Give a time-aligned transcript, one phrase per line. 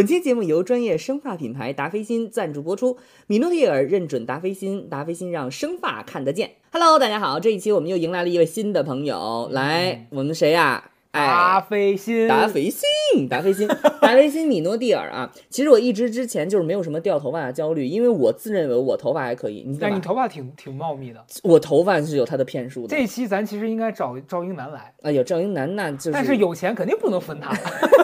[0.00, 2.96] 本期节目由专业生发品牌达霏欣赞助播出，
[3.26, 6.52] 米诺地尔认准达霏欣，达霏欣让生发看得见。
[6.72, 13.66] Hello，大家好，这一期我们又迎来了一位新的朋友，来，我们谁呀、达哎，霏欣，达霏欣，达霏欣，
[14.00, 15.28] 达霏欣米诺地尔啊。
[15.48, 19.64] 其实我一直之前就是没有什么掉头发的焦虑，因为我自认为我头发还可以。
[19.66, 19.76] 你？
[19.76, 21.20] 但你头发挺挺茂密的。
[21.42, 22.96] 我头发是有它的骗术的。
[22.96, 27.52] 这一期咱其实应该找赵英男来，哎呦，赵英男那就是，但是有钱肯定不能分他。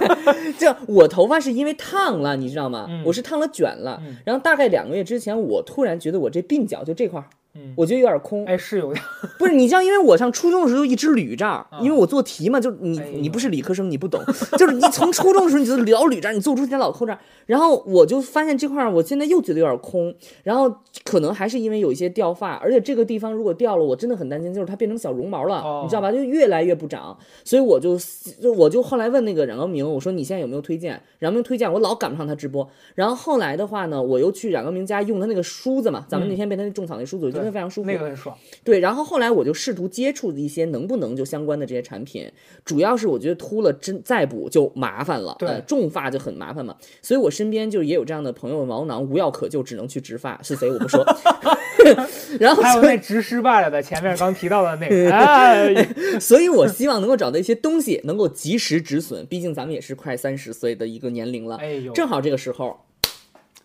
[0.59, 2.87] 这我头发是因为烫了，你知道吗？
[2.91, 7.73] 嗯我是烫了卷了，嗯然后大概两个月之前，我突然觉得我这鬓角就这块儿，嗯。
[7.77, 8.45] 我觉得有点空。
[8.47, 9.03] 哎，是有点，
[9.39, 11.83] 不是你知道，因为我上初中的时候就一直捋这儿，嗯。
[11.83, 14.21] 因为我做题嘛，就你你不是理科生，你不懂，
[14.59, 20.73] 就是你从初中的时候你就老捋这儿，你做出题老扣这儿，然后我就发现这块儿我现在又觉得有点空，然后
[21.05, 26.11] 可能还是因为有一些掉发，而且这个地方如果掉了，我真的很担心，就是它变成小绒毛了，哦你知道吧？
[26.11, 27.99] 就越来越不长，所以我就
[28.41, 31.01] 就我就后来问那个冉高明，我说你现在有没有推荐？
[31.19, 38.37] 冉高明推荐，我老赶不上他直播，然后后来的话呢，我又去冉高明家用他那个梳子嘛，咱们那天被他那种草那梳子，非常舒服，那个很爽。
[38.65, 42.31] 对，然后后来我就试图接触一些能不能就相关的这些产品，
[42.65, 51.05] 主要是我觉得秃了真再补就麻烦了，对呃，种发就很麻烦嘛，所以我身边就也有这样的朋友，毛囊无药可救，只能去植发，是谁我不说，
[52.41, 55.75] 然后还有那植失败了的，前面刚提到的那个， 哎，
[56.21, 62.77] 所以我希望能够找到一些东西能够及时止损，毕竟咱们也是快三十岁的一个年龄了，哎呦，正好这个时候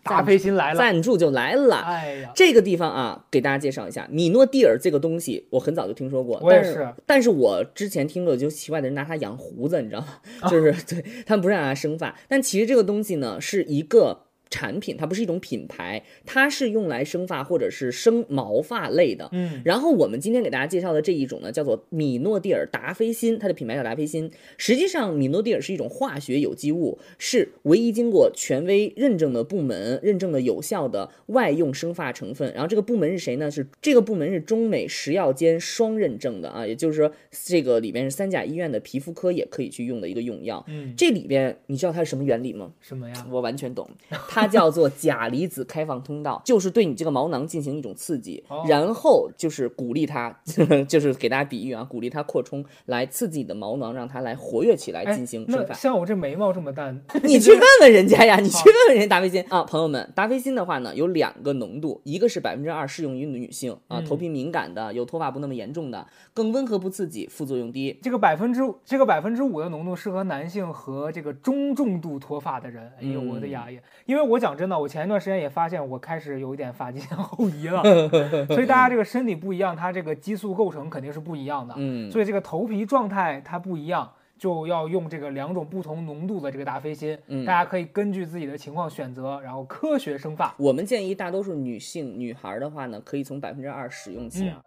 [0.02, 1.76] 达霏欣来了，赞助就来了。
[1.76, 10.08] 哎呀，这个地方啊，给大家介绍一下米诺地尔这个东西，我很早就听说过，但是我也是但是我之前听过，就奇怪的人拿它养胡子，你知道吗？
[10.42, 14.26] 哦 就是、对他们不是让它生发，但其实这个东西呢是一个。
[14.52, 19.30] 产品它不是一种品牌，它是用来生发或者是生毛发类的。
[19.32, 24.30] 嗯，然后我们今天给大家介绍的这一种呢，叫做米诺地尔达菲辛，它的品牌叫达菲辛。
[24.58, 32.52] 实际上，米诺地尔是一种化学有机物，是唯一经过权威认证的部门认证的有效的外用生发成分。
[32.52, 33.50] 然后这个部门是谁呢？
[33.50, 37.10] 是这个部门是中美食药监双认证的啊，也就是说，
[37.46, 40.62] 这个里边是三甲医院的皮肤科也可以去用的一个用药。
[40.68, 42.72] 嗯，这里边你知道它是什么原理吗？
[42.80, 43.26] 什么呀？
[43.30, 43.88] 我完全懂，
[44.28, 50.34] 它叫做钾离子开放通道，就是对你这个毛囊进行一种刺激，哦然后就是鼓励它，
[50.88, 55.74] 就是给大家比喻啊，鼓励它扩充，来刺激你的毛囊，让它来活跃起来哎进行生那发。
[55.74, 67.98] 像我这眉毛这么淡， 你去问问人家呀，你去问问人家达霏欣啊，朋友们，达霏欣的话呢有两个浓度，一个是百分之二适用于女性啊，嗯头皮敏感的，有脱发不那么严重的，更温和不刺激，副作用低。
[68.02, 72.90] 这个百分之这个百分之五的浓度适合男性和这个中重度脱发的人。
[73.00, 73.80] 哎呦，我的呀呀！
[74.06, 77.82] 因为我讲真的，我前一段时间也发现我开始有一点发际线后移了，
[78.48, 81.74] 所以大家这个身体不一样，它这个激素构成肯定是不一样的。
[81.76, 87.18] 嗯，所以这个头皮状态它不一样，就要用这个两种不同浓度的这个达霏欣。
[87.26, 90.54] 嗯大家可以根据自己的情况选择，然后科学生发。
[90.58, 94.62] 我们建议大多数女性女孩的话呢，可以从百分之二使用起啊。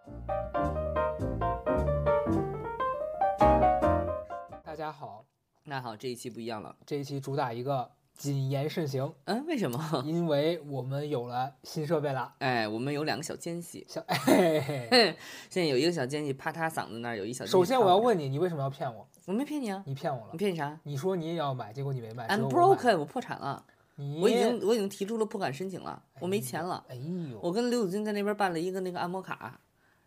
[4.64, 5.24] 大家好，
[5.64, 6.76] 那好，这一期不一样了。
[6.86, 9.80] 这一期主打一个谨言慎行，嗯，为什么？
[10.08, 12.34] 因为我们有了新设备了。
[12.40, 15.18] 哎，我们有两个小奸细，小哎嘿嘿嘿，
[15.50, 17.46] 现在有一个小奸细，啪嗒嗓子那儿，有一小。
[17.46, 19.08] 首先我要，问你，你为什么要骗我？
[19.26, 20.38] 我没骗你啊，你骗我了你。
[20.38, 22.28] 骗你啥你说你也要买，结果你没买。
[22.28, 23.64] 只？I'm broken，我破产了，
[23.96, 26.86] 你我已经我已经提出了破产申请了，我没钱了。
[26.88, 29.59] 哎呦，我跟刘子君在那边办了一个那个按摩卡，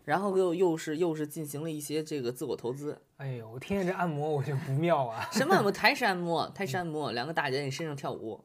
[0.08, 2.98] 然后又又是又是进行了一些这个自我投资。
[3.18, 5.28] 哎呦，我听见这按摩我就不妙啊。
[5.30, 5.70] 什么按摩？
[5.72, 8.42] 台式按摩，台式按摩，两个大姐在你身上跳舞。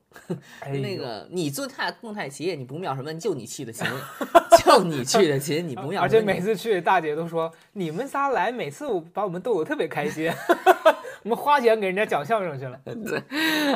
[0.59, 3.13] 哎那个你做太蹦太极，你不妙什么？
[3.13, 3.87] 就你去的勤，
[4.65, 6.01] 就你去的勤，你不妙。
[6.01, 10.29] 而且每次去，大姐都说你们仨来，每次我把我们逗得特别开心。
[11.23, 12.79] 我们花钱给人家讲相声去了。
[12.85, 13.23] 对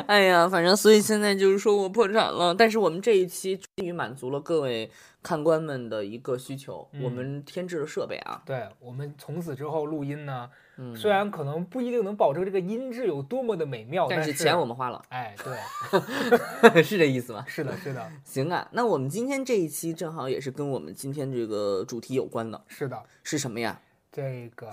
[0.06, 4.90] 哎呀，反正所以现在就是说我破产了，但是我们这一期终于满足了各位
[5.22, 7.02] 看官们的一个需求，嗯。
[7.02, 15.34] 我们添置了设备啊，对我们从此之后录音呢，嗯，虽然可能不一定能保证这个音质有多么的美妙，但但是钱我们花了，哎，
[16.70, 17.44] 对， 是这意思吗？
[17.48, 23.80] 是的，是的， 行啊，那我们今天这一期正好也是跟我们今天这个主题有关的，是的，是什么呀？
[24.18, 24.68] 这个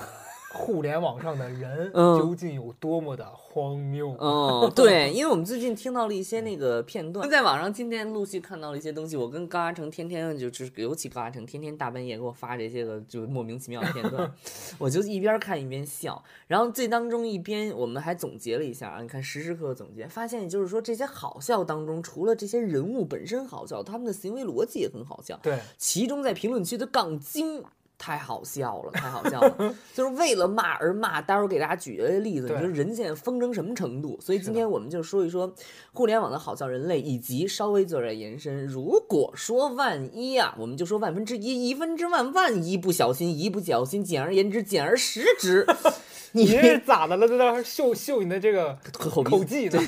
[0.54, 4.16] 互联网上的人嗯究竟有多么的荒谬？
[4.20, 9.16] 嗯， 对，因为我们最近听到了一些那个片段，在网上今天陆续看到了一些东西。
[9.16, 14.34] 我跟高阿成天天就就是，尤其高阿成天天大半夜给我发这些个就莫名其妙的片段，
[14.80, 16.24] 我就一边看一边笑。
[16.48, 25.40] 然后这当中一边我们还总结了一下啊，你看时时刻刻总结，发现就是说这些好笑当中，除了这些人物本身好笑，他们的行为逻辑也很好笑。
[25.44, 27.64] 对，其中在评论区的杠精
[27.98, 31.22] 太好笑了，太好笑了， 就是为了骂而骂。
[31.22, 34.20] 待会儿给大家举个例子，你说人现在疯成什么程度？
[34.22, 35.54] 所以今天我们就说一说
[35.94, 38.66] 互联网的好笑人类，以及稍微做点延伸。
[38.66, 45.66] 如果说万一啊，我们就说万分之一、一分之万，万一不小心、一不小心，简而言之，简而实之，
[46.34, 47.28] 你你这是咋的了？
[47.28, 49.82] 在那儿秀秀你的这个口口技呢？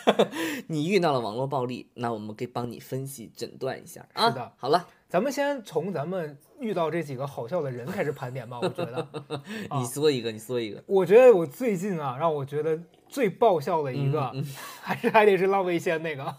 [0.68, 4.28] 你遇到了网络暴力，那我们可以帮你分析诊断一下啊。
[4.28, 8.58] 是的好了，咱们先从咱们遇到这几个好笑的人开始盘点吧。
[8.60, 8.96] 我觉得，
[9.70, 10.82] 啊你说一个，你说一个。
[10.86, 14.44] 我觉得我最近啊，让我觉得最爆笑的一个，嗯
[14.82, 16.34] 还是还得是浪味仙那个。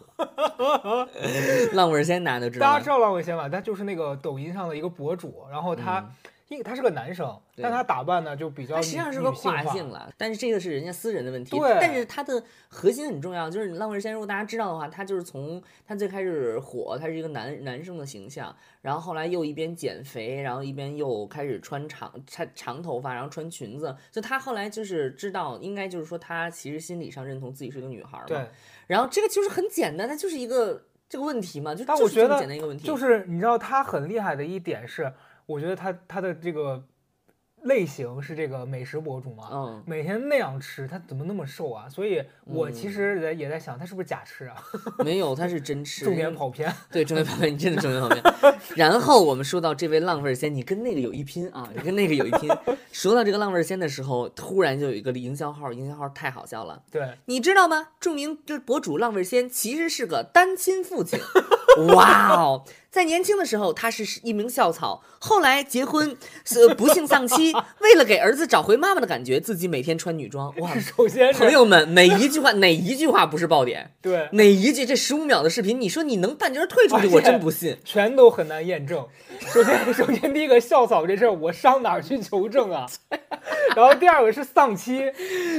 [1.73, 2.89] 浪味仙大家都知道大家知？
[2.89, 3.47] 道浪味仙吧？
[3.47, 6.09] 他就是那个抖音上的一个博主，然后他，嗯
[6.49, 11.57] 因为他是个男生，但他打扮呢就比较实际上是个跨性了，但是这个是人家私人的问题。
[11.57, 23.93] 对但是他的核心很重要，就是浪味仙，如果大家知道的话，他就是从他最开始火，他是一个男男生的形象，然后后来又一边减肥，然后一边又开始穿长长长头发，然后穿裙子。
[24.09, 28.27] 就他后来就是知道，应该就是说他其实心理上认同自己是个女孩儿嘛。
[28.27, 28.47] 对，
[28.87, 32.87] 然后这个就是很简单，它就是一个这个问题嘛，就但就是这么我觉得简单一个问题。
[32.87, 35.11] 就是你知道他很厉害的一点是，
[35.47, 36.83] 我觉得他他的这个
[37.63, 41.89] 类型是这个美食博主嘛，嗯，每天那样吃，他怎么那么瘦啊？
[41.89, 44.55] 所以我嗯其实在也在想，他是不是假吃啊？
[45.03, 46.05] 没有，他是真吃。
[46.05, 46.71] 重点跑偏。
[46.91, 48.23] 对，重点跑偏，你 真的重点跑偏。
[48.75, 52.49] 然后我们说到这位浪味儿仙，你跟那个有一拼啊，你跟那个有一拼。
[52.91, 57.89] 说到这个浪味儿仙的时候，突然就有一个营销号，营销号太好笑了，对，你知道吗？
[57.99, 61.19] 著名这博主浪味仙其实是个单亲父亲。
[61.93, 66.17] 哇哦，在年轻的时候他是一名校草，后来结婚，
[66.55, 67.53] 呃，不幸丧妻。
[67.79, 70.53] 为了给儿子找回妈妈的感觉，自己每天穿女装。
[70.57, 73.91] 哇， 首先朋友们，每一句话哪一句话不是爆点？
[74.01, 77.77] 对，哪一句这十五秒的视频，你说你能半截儿退出去，我真不信。
[77.85, 79.05] 全都很难验证。
[79.53, 82.87] 首先， 首先第一个校草这事儿，我上哪儿去求证啊？
[83.75, 85.03] 然后第二个是丧妻，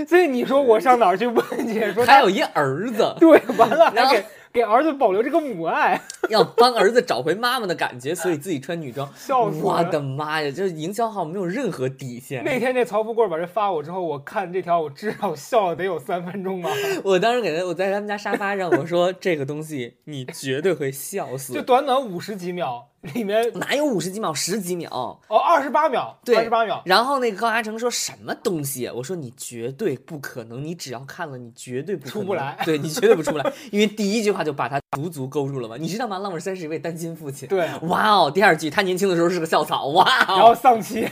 [0.08, 1.92] 所以你说我上哪儿去问去？
[1.92, 4.26] 说他还有一儿子，对，完了然后还给
[4.58, 9.08] 给儿子保留这个母爱， 要帮儿子找回妈妈的感觉，所以自己穿女装。
[9.16, 12.42] 笑死我了的妈呀，这营销号没有任何底线。
[12.42, 16.70] 那天那曹富贵把这发我之后，我看这条我至少笑了得有三分钟吧，
[17.04, 21.62] 我当时给他，我在他们家沙发上，我说这个东西你绝对会笑死就。
[21.62, 24.88] 短短五十几秒， 里面哪有五十几秒、十几秒？
[25.28, 28.88] 哦二十八秒，对二十八秒，然后那个高嘉诚说什么东西？
[28.88, 35.76] 我说你绝对不可能，你只要看了，你绝对不出不来对你绝对不出不来，因为第一句话就把他足足勾住了嘛。
[35.78, 36.18] 你知道吗？
[36.18, 37.48] 浪味三是一位单亲父亲。
[37.48, 41.08] 对，哇哦，第二句他年轻的时候是个校草，哇然后哦，丧妻，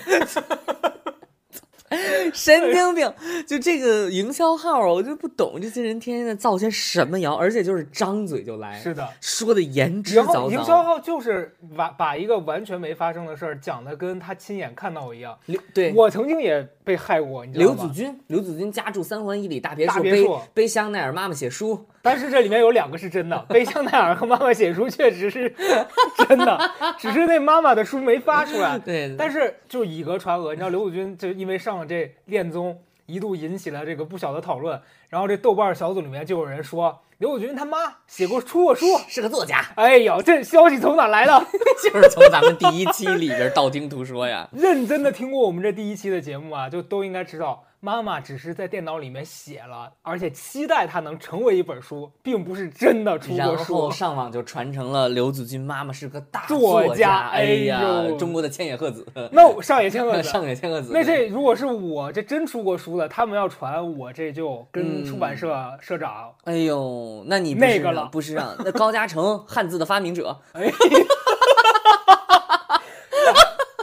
[2.34, 3.12] 神经病！
[3.46, 9.08] 就这个营销号啊，我就不懂这些人天天在造些什么谣，而且就是张嘴就来，是的。
[9.20, 10.50] 说的言之然后凿凿。
[10.50, 15.38] 营销号就是把把一个完全没发生的事儿讲的跟他亲眼看到一样。
[15.72, 17.74] 对我曾经也被害过，你知道吗？
[17.74, 25.52] 刘子君，刘子君家住三环以里大别墅，大别墅背香奈儿妈妈写书， 但是这里面有两个是真的，背香奈儿和妈妈写书确实是
[26.28, 28.78] 真的，只是那妈妈的书没发出来。
[28.78, 34.80] 对，但是就以讹传讹，你知道刘子君就因为上了这恋综，一度引起了这个不小的讨论。
[35.08, 38.86] 然后这豆瓣小组里面就有人说刘友军他妈写过出过书。
[39.08, 41.46] 是个作家，哎呦，这消息从哪来的？
[41.82, 44.48] 就是从咱们第一期里边道听途说呀。
[44.52, 53.74] 认真的听过我们这第一期的节目啊，就都应该知道，妈妈只是在电脑里面写了，而且期待它能成为一本书，并不是真的出然过书。
[53.82, 53.90] 后。
[53.90, 60.90] 上网就传成了刘子君妈妈是个大作家，家哎呀哎，中国的千野鹤子，那我上野千鹤子， 上野千鹤子。
[60.92, 68.06] 那这如果是我这真出过书了，他们要传，我这就跟嗯出版社社长，哎呦，那你那个了。
[68.12, 70.70] 不是让那高嘉诚汉字的发明者， 哎，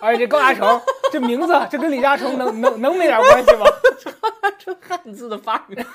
[0.03, 0.81] 而且这高大成
[1.11, 3.65] 这名字，这跟李嘉诚能能能没点关系吗？
[4.59, 5.87] 这汉字的发明者。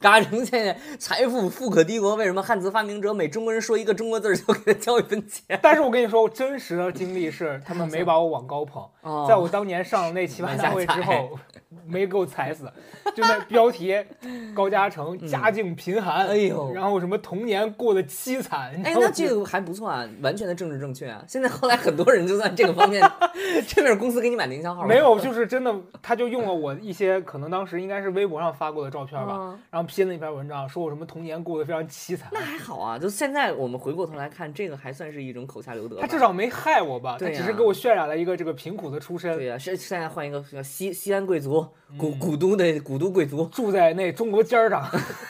[0.00, 5.58] 高嘉诚现在财富富可敌国，为什么汉字发明者每中国人说一个中国字儿就给他交一分钱？
[5.62, 8.82] 但是我跟你说，我真实的经历是，他们没把我往高捧。
[9.02, 11.38] 哦在我当年上那奇葩大会之后，
[11.86, 12.70] 没给我踩死，
[13.14, 13.94] 就那标题，
[14.54, 21.22] 高嘉诚家境贫寒，哎呦然后什么童年过得凄惨，哎，那这个还不错啊，完全的政治正确啊。
[21.26, 23.02] 现在后来很多人就在这个方面，
[23.66, 32.28] 这是公司给你买的营销号没有，就是真的，他就用了我一些可能当时应该是微博上发过的照片吧，嗯然后拼了一篇文章，说我什么童年过得非常凄惨。
[32.32, 36.00] 那还好啊，就现在我们回过头来看，这个还算是一种口下留德。
[36.00, 37.16] 他至少没害我吧？
[37.18, 39.36] 他只是给我渲染了一个这个贫苦的出身。
[39.36, 44.88] 对呀、是现在换一个叫西西安贵族，族，古古都的古都贵族，住在那中国尖儿上，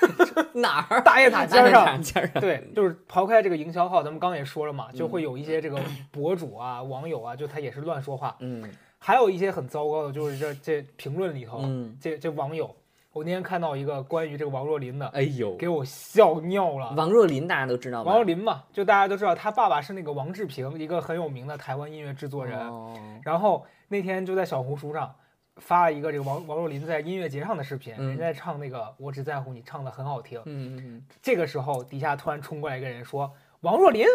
[0.54, 1.00] 哪儿？
[1.04, 2.00] 大雁塔尖儿上。
[2.02, 2.40] 尖儿上。
[2.40, 5.78] 对，就是刨开这个营销号，咱们刚也说了嘛，就会有一些这个
[6.10, 8.36] 博主啊、网友啊，就他也是乱说话。
[8.40, 8.68] 嗯
[9.00, 12.74] 还有一些很糟糕的，就是这这评论里头，嗯，这这网友，
[13.18, 16.94] 我那天看到一个关于这个王若琳的，哎呦，给我笑尿了。
[16.96, 18.10] 王若琳大家都知道吧？
[18.10, 22.58] 王若琳嘛，就大家都知道，他爸爸是那个王志平，一个很有名的台湾音乐制作人。
[22.60, 25.12] 哦然后那天就在小红书上
[25.56, 30.40] 发了一个这个王王若琳在音乐节上的视频，嗯人家在唱那个《我只在乎你》，唱的很好听。
[30.44, 33.32] 嗯嗯嗯，这个时候底下突然冲过来一个人说
[33.62, 34.06] ：“王若琳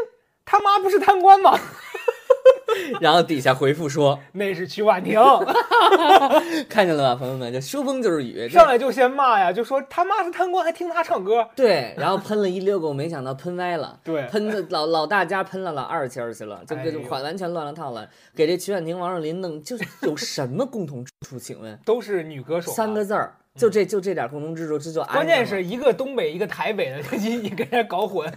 [0.46, 1.60] 他妈不是贪官吗？
[3.00, 5.20] 然后底下回复说， 那是曲婉婷。
[6.70, 11.48] ”看见了吧，朋友们，这说风就是雨，上来就先骂呀，就说他妈是贪官，还听他唱歌。
[11.56, 14.00] 对，然后喷了一溜狗，没想到喷歪了。
[14.04, 21.38] 对，喷的老老大家喷了老二尖儿去了，就哎呦就完完全乱了套了，给这曲婉婷、王若琳弄，就是有什么共同之处？
[21.38, 22.76] 请问 都是女歌手啊。
[22.76, 28.32] 三个字儿，就这就这点共同之处，这就关键是一个东北，一个台北的，你你跟人家搞混，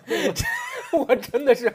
[0.93, 1.73] 我我真的是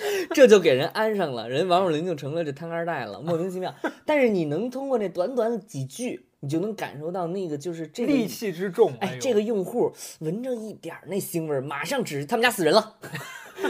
[0.34, 3.74] 这就给人安上了，人王若琳就成了这贪二代了，莫名其妙。
[4.04, 8.94] 但是你能通过这短短的几句，你就能感受到那个就是这个戾气之重。
[9.00, 12.96] 哎，这个用户闻着一点儿那腥味儿，马上指他们家死人了，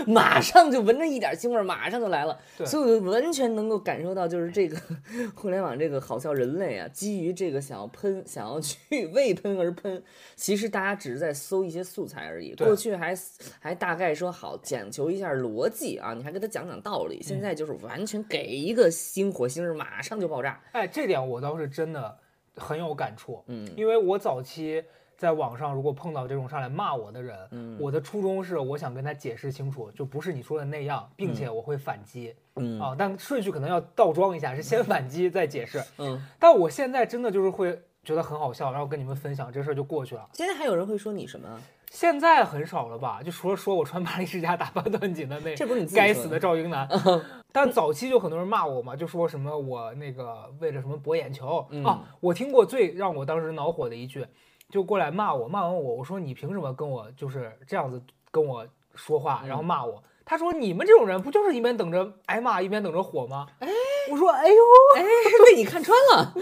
[0.07, 2.39] 马上就闻着一点腥味儿，马上就来了。
[2.57, 4.77] 对所以我就完全能够感受到，就是这个
[5.35, 10.03] 互联网这个好笑人类啊，基于这个想要喷， 想要去为喷而喷，
[10.37, 12.55] 其实大家只是在搜一些素材而已。
[12.55, 13.17] 过去还
[13.61, 20.61] 还大概说好讲求一下逻辑啊，你还给他讲讲道理，嗯现在就是完全给一个星火星儿，马上就爆炸。
[20.73, 22.17] 哎，这点我倒是真的
[22.57, 24.83] 很有感触，嗯因为我早期
[25.19, 35.83] 在网上如果碰到这种上来骂我的人，嗯我的初衷是我想跟他解释清楚，就不是你说的那样，并且我会反击、嗯啊，但顺序可能要倒装一下，是先反击再解释。
[35.99, 40.25] 嗯，但我现在真的就是会觉得很好笑，然后跟你们分享这事儿就过去了。
[40.35, 41.61] 现在还有人会说你什么？
[41.91, 43.21] 现在很少了吧？
[43.23, 46.87] 就除了说我穿巴黎世家打扮断锦的那这不是你该死的的赵英男，
[47.51, 52.05] 但早期就很多人骂我嘛，就说什么我那个为了什么博眼球、嗯啊。
[52.21, 54.27] 我听过最让我当时恼火的一句，
[54.71, 60.03] 就过来骂我，骂完我，我说你凭什么跟我就是这样子跟我说话，然后骂我？
[60.25, 63.47] 他说你们这种人不就是一边等着挨骂一边等着火吗？
[63.61, 63.69] 哎，
[64.11, 64.55] 我说哎呦，
[64.97, 65.03] 哎，
[65.47, 66.35] 被你看穿了。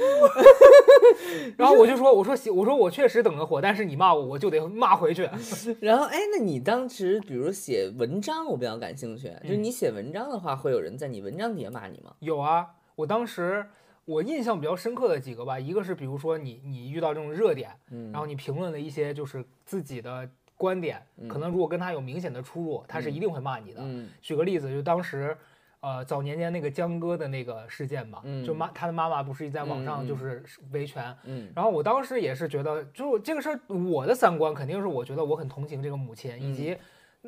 [1.56, 5.30] 然后我就说我说行，我说我确实等着火，但是你骂我我就得骂回去。
[5.78, 9.28] 然后，哎，那你当时比如写文章，我比较感兴趣。
[9.28, 12.10] 嗯就是你写文章的话，会有人在你文章底下骂你吗？
[12.18, 12.66] 有啊，
[12.96, 13.64] 我当时
[14.06, 23.80] 我印象比较深刻的几个吧，一个是比如说你你遇到这种热点，嗯然后你评论了一些就是自己的观点，可能如果跟他有明显的出入，他是一定会骂你的。
[23.82, 25.36] 嗯举个例子，就当时。
[25.80, 36.76] 呃，早年间那个江歌的那个事件嘛，嗯就妈他的妈妈不是在网上就是维权，嗯然后我当时也是觉得，就这个事儿，我的三观肯定是我觉得我很同情这个母亲，以及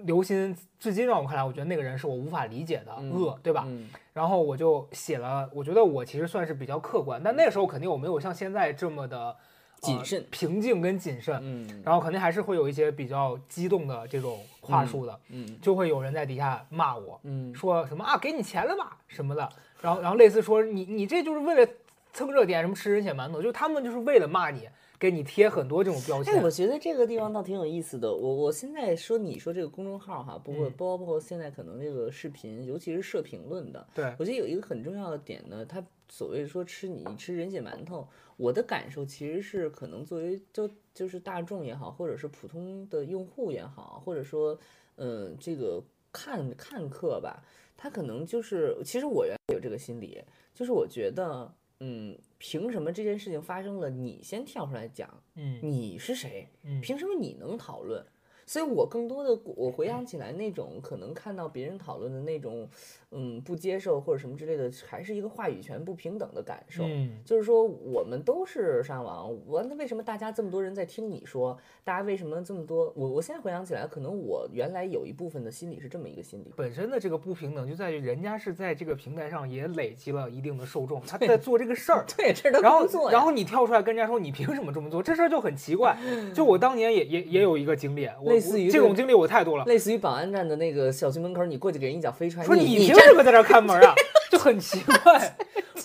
[0.05, 3.65] 刘鑫至今让我看来，我觉得那个人是我无法理解的嗯恶，对吧？
[3.67, 3.89] 嗯？
[4.13, 9.37] 然后我就写了，我觉得我其实算是比较客观，但那个时候肯定我没有像现在这么的、呃
[9.81, 11.83] 谨慎平静跟谨慎，嗯。
[11.85, 17.55] 然后肯定还是会有一些比较激动的这种话术的，嗯就会有人在底下骂我，嗯。
[17.55, 19.49] 说什么啊给你钱了吧什么的，
[19.81, 21.73] 然后然后类似说你你这就是为了
[22.13, 26.35] 蹭热点，什么吃人血馒头，就他们就是为了骂你，给你贴很多这种标签。
[26.35, 28.13] 哎，我觉得这个地方倒挺有意思的。
[28.13, 44.59] 我我现在说你说这个公众号哈，包括嗯包括现在可能这个视频，尤其是设评论的，对，我觉得有一个很重要的点呢，它所谓说吃你吃人血馒头，我的感受其实是可能作为就就是大众也好，或者是普通的用户也好，或者说
[44.97, 47.45] 嗯这个看看客吧，
[47.77, 50.21] 他可能就是其实我原来有这个心理，
[50.55, 56.49] 就是我觉得嗯凭什么这件事情发生了，你先跳出来讲，嗯你是谁？
[56.63, 58.05] 嗯凭什么你能讨论？
[58.49, 62.67] 所以我更多的我回想起来那种可能看到别人讨论的那种，
[63.11, 66.83] 嗯，不接受或者什么之类的，还是一个话语权不平等的感受。
[66.87, 71.59] 嗯就是说，我们都是上网，我那为什么大家这么多人在听你说？
[71.85, 72.91] 大家为什么这么多？
[72.97, 76.51] 我我现在回想起来，可能我原来有一部分的心理是这么一个心理。
[76.57, 82.03] 本身的这个不平等就在于人家是在这个平台上也累积了一定的受众，他在做这个事儿。
[82.17, 85.95] 对，这是他然后然后你跳出来跟人家说你凭什么这么做，这事儿就很奇怪。
[86.35, 89.65] 就我当年也也也有一个经历，我类似于这这种经历我太多了。
[89.65, 93.95] 类似于保安站的那个小区门口，你过去给人一脚飞踹，说你凭什么在这儿看门啊？
[94.31, 95.37] 就很奇怪。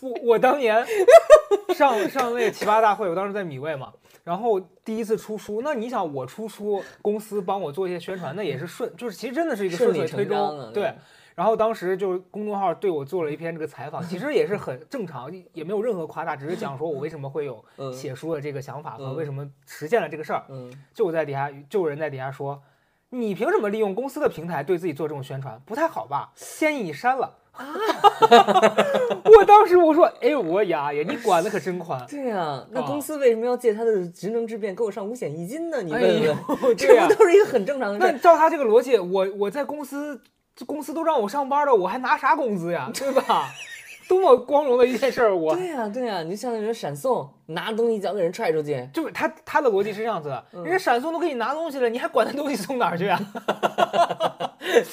[0.01, 0.85] 我我当年
[1.73, 3.93] 上上那个奇葩大会，我当时在米味嘛，
[4.23, 10.93] 然后第一次出书，那你想我出书，公司帮我做一些宣传，那也是顺，就是其实真的是一个顺理顺水推舟，成章的对对。
[11.35, 20.43] 然后当时就公众号对我做了一篇这个采访，其实也是很正常， 也没有任何夸大，只是讲说我为什么会有嗯写书的这个想法和嗯为什么实现了这个事儿。
[20.49, 22.61] 嗯，就我在底下，就有人在底下说，
[23.09, 25.59] 你凭什么利用公司的平台对自己做这种宣传？
[25.65, 26.31] 不太好吧？
[26.35, 27.37] 建议你删了。
[27.53, 27.69] 啊！
[29.25, 32.03] 我当时我说，哎，我呀呀，你管的可真宽。
[32.09, 35.79] 对呀，那啊公司为什么要借他的职能之便给我上五险一金呢？
[35.83, 38.11] 你问问，这不都是一个很正常的事儿？
[38.11, 40.19] 那照他这个逻辑，我我在公司，
[40.55, 42.91] 这公司都让我上班了，我还拿啥工资呀？
[42.93, 43.49] 对吧？
[44.05, 45.35] 多么光荣的一件事儿！
[45.35, 53.17] 我对呀、对呀、你就像那种闪送，拿东西一脚给人踹出去，就是他他的逻辑是这样子的，嗯人家闪送都给你拿东西了，你还管他东西送哪儿去啊？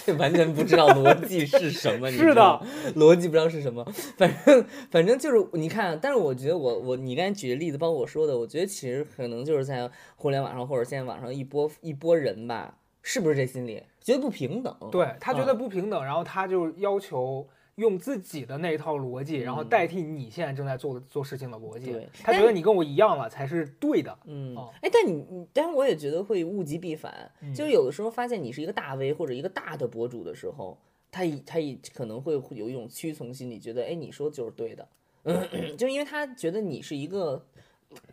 [0.06, 2.08] 这 完全不知道逻辑是什么。
[2.08, 2.64] 你是的知道，
[2.96, 3.84] 逻辑不知道是什么。
[4.16, 12.74] 反正反正就是你看，但是我觉得我我你刚才举的例子，包括我说的，我觉得其实可能就是在互联网上或者现在网上一波一波人吧，
[13.12, 14.72] 是不是这心理觉得不平等？
[14.92, 22.06] 对他觉得嗯不平等，然后他就要求用自己的那一套逻辑，然后代替你现在正在做的做事情的逻辑嗯。
[22.22, 24.16] 他觉得你跟我一样了才是对的。
[24.26, 30.78] 嗯哦，哎，但你你，但是我也觉得会物极必反，嗯就是有的时候发现你是一个大 V 或者一个大的博主的时候，
[31.10, 34.88] 他一他也可能会有一种屈从心理，觉得哎你说就是对的，
[35.24, 37.44] 嗯， 就是因为他觉得你是一个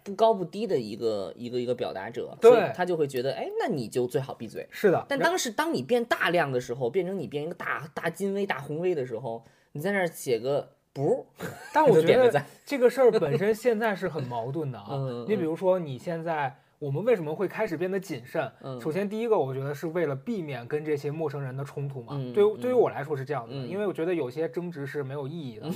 [0.04, 4.68] 不高不低的一个一个一个表达者，对他就会觉得哎那你就最好闭嘴。
[4.72, 9.44] 是的，但当时当你变大量的时候，变成你变一个大大金威大红威的时候，
[9.74, 11.26] 你在那儿写个不，
[11.74, 15.26] 但我觉得这个事儿本身现在是很矛盾的啊嗯。
[15.28, 16.58] 你比如说你现在。
[16.80, 18.52] 我们为什么会开始变得谨慎？
[18.62, 22.14] 嗯首先，第一个，我觉得是为了避免跟这些陌生人的冲突嘛。
[22.14, 25.68] 嗯对对于我来说是这样的，嗯因为我觉得有些争执是没有意义的。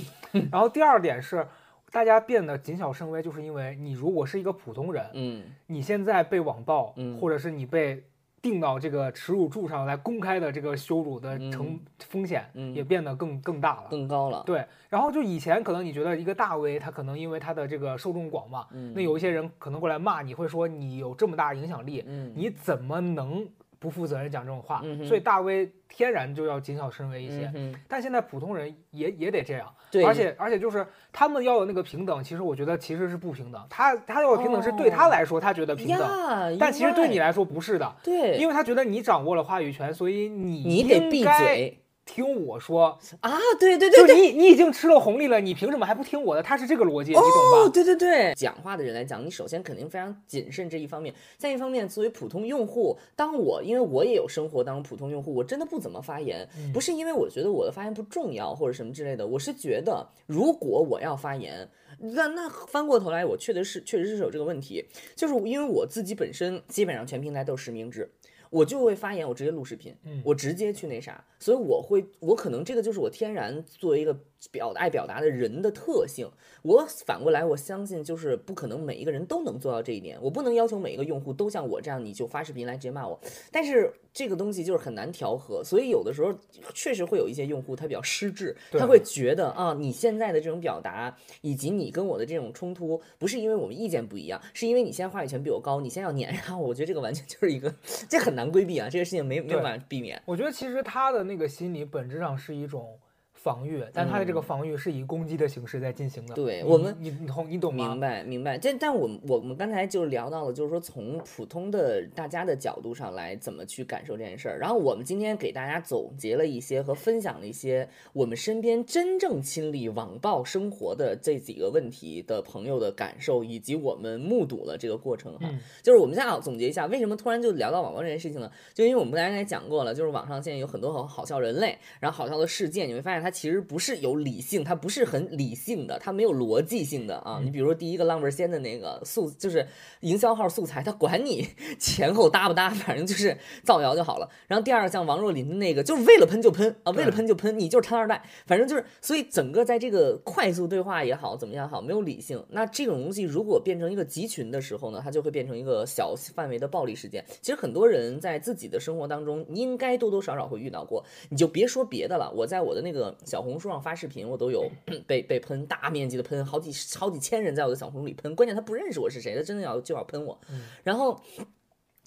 [0.52, 1.44] 然后第二点是，
[1.92, 5.42] 大家变得谨小慎微，就是因为你如果是一个普通人，嗯。
[5.66, 7.18] 你现在被网暴，嗯。
[7.18, 8.02] 或者是你被
[8.40, 12.74] 定到这个耻辱柱上来公开的这个羞辱的成风险，嗯。
[12.74, 13.88] 也变得更更大了。
[13.90, 18.94] 更高了，对，然后就以前可能你觉得一个大 V，他可能因为他的这个受众广嘛，嗯。
[18.96, 22.32] 那有一些人可能过来骂你，会说你有这么大影响力，嗯。
[22.34, 23.46] 你怎么能
[23.82, 24.80] 不负责任讲这种话？
[24.84, 27.50] 嗯所以大 V 天然就要谨小慎微一些。
[27.52, 33.60] 嗯但现在普通人也也得这样，对而且而且就是他们要有那个平等，其实我觉得其实是不平等。
[33.68, 42.98] 他他要的平等是对他哦来说他觉得平等，但其实对你来，说不是的，对，因为他觉得你掌握了话语权，所以你你得闭嘴听我说。
[43.20, 43.38] 啊！
[43.58, 46.42] 对对对对，就你你已经吃了红利了，你凭什么还不听我的？
[46.42, 47.70] 他是这个逻辑，你懂哦，吧？
[47.72, 61.68] 对对对，讲话的人来讲，你首先肯定非常谨慎这一方面，再一方面，作为普通用户，当我因为我也有生活当中普通用户，我真的不怎么发言，嗯不是因为我觉得我的发言不重要或者什么之类的，我是觉得如果我要发言。
[61.98, 64.84] 那那翻过头来，我确实是确实是有这个问题，
[65.14, 68.10] 就是因为我自己本身基本上全平台都是实名制，
[68.52, 70.20] 我就会发言，我直接录视频，嗯。
[70.22, 74.14] 我直接去那啥，所以我会，我可能这个就是我天然作为一个
[74.50, 76.28] 表爱表达的人的特性。
[76.62, 83.18] 我反过来，我相信就是不可能每一个人都能做到这一点，我不能要求每一个用户都像我这样，你就发视频来直接骂我。
[83.50, 86.32] 但是这个东西就是很难调和，所以有的时候
[86.72, 96.68] 确实会有一些用户他比较失智，他会觉得啊，你现在的这种表达以及你跟我的这种冲突，不是因为我们意见不一样，是因为你现在话语权比我高，你现在要碾压我。
[96.68, 97.74] 我觉得这个完全就是一个，
[98.08, 100.22] 这很难规避啊，这个事情没没有办法避免。
[100.24, 102.98] 我觉得其实他的那个心理本质上是一种
[103.42, 106.28] 防御，但他的这个防御是以攻击的形式在进行的。
[106.28, 108.00] 你对我们你你懂你懂吗明？
[108.00, 114.58] 白明白，这但我们我们刚才就聊到了，就是说从普通的大家的角度上来怎么去感受这件事儿。
[114.58, 125.48] 然后我们今天给大家总结了一些和分享了一些我们身边真正亲历网暴生活的这几个问题的朋友的感受，以及我们目睹了这个过程哈。
[125.50, 128.50] 嗯就是我们现在总结一下，为什么突然就聊到网暴这件事情呢？
[128.72, 137.40] 就因为我们刚才讲过了，就是网上现在有很多好好笑人类，然后好笑的事件，你会发现它其实不是有理性，它不是很理性的，它没有逻辑性的啊。
[137.42, 139.66] 你比如说第一个浪味仙的那个素，就是
[140.00, 141.48] 营销号素材，它管你
[141.80, 144.28] 前后搭不搭，反正就是造谣就好了。
[144.46, 152.44] 然后第二个像王若琳的那个，就是为了喷就喷啊，为了喷就喷，你就是摊二代，反正就是，所以整个在这个快速对话也好，怎么样好，没有理性。
[152.50, 157.24] 那这种东西如果变成一个集群的时候呢，它就会变成一个小范围的暴力事件。
[157.40, 161.04] 其实很多人在自己的生活当中，应该多多少少会遇到过。
[161.30, 164.68] 你就别说别的了，我在我的那个小红书上发视频，我都有
[165.06, 170.38] 被被喷，大面积的喷，好几好几千人在我的小红书里喷，关键他不认识我是谁，他真的要就要喷我，
[170.82, 171.20] 然后。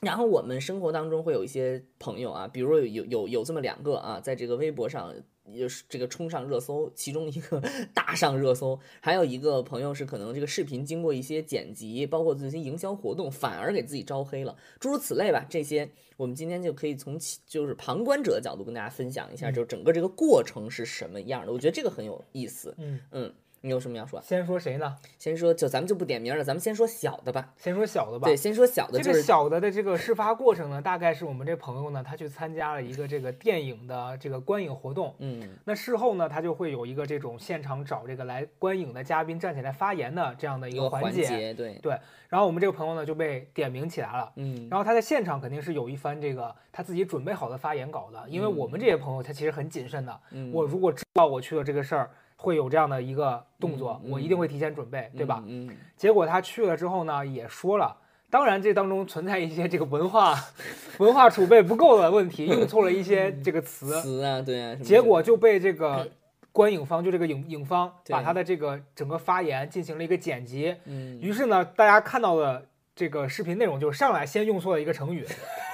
[0.02, 5.14] 然后我们生活当中会有一些朋友啊，比如有有有有这么两个啊，在这个微博上
[5.48, 7.62] 也是这个冲上热搜，其中一个
[7.94, 15.46] 大上热搜，还有一个朋友是可能这个视频经过一些剪辑，包括这些营销活动，反而给自己招黑了，诸如此类吧。
[15.50, 21.54] 这些我们今天就可以从其就是旁观者的角度跟大家分享一下，就整个这个过程是什么样的。
[21.54, 22.76] 我觉得这个很有意思。
[22.78, 23.34] 嗯嗯，
[23.66, 24.22] 你有什么要说？
[24.22, 24.96] 先说谁呢？
[25.18, 27.52] 先说就咱们就不点名了，咱们先说小的吧。
[27.58, 28.28] 先说小的吧。
[28.28, 35.16] 对，先说小的，这个小的的这个事发过程呢，大概是我们这朋友呢，他去参加了一个这个电影的这个观影活动。
[35.18, 41.24] 嗯那事后呢，他就会有一个这种现场找这个来观影的嘉宾站起来发言的这样的一一个个环节。
[41.24, 42.00] 节，对，
[42.30, 44.32] 然后我们这个朋友呢就被点名起来了。
[44.36, 50.20] 嗯然后他在现场肯定是有一番这个他自己准备好的发言稿的，因为嗯我们这些朋友他其实很谨慎的。
[50.30, 55.42] 嗯，我如果知道我去了这个事儿会有这样的一个动作，嗯我一定会提前准备，对吧？
[55.48, 55.68] 嗯？
[55.68, 57.96] 嗯，结果他去了之后呢，也说了，
[58.30, 60.36] 当然这当中存在一些这个文化
[61.00, 66.08] 文化储备不够的问题， 用错了一些这个词，词啊，对啊，结果就被这个
[66.52, 75.26] 观影方就这个影影方把他的这个整个发言进行了一个剪辑，嗯，于是呢，大家看到的这个视频内容就是上来先用错了一个成语，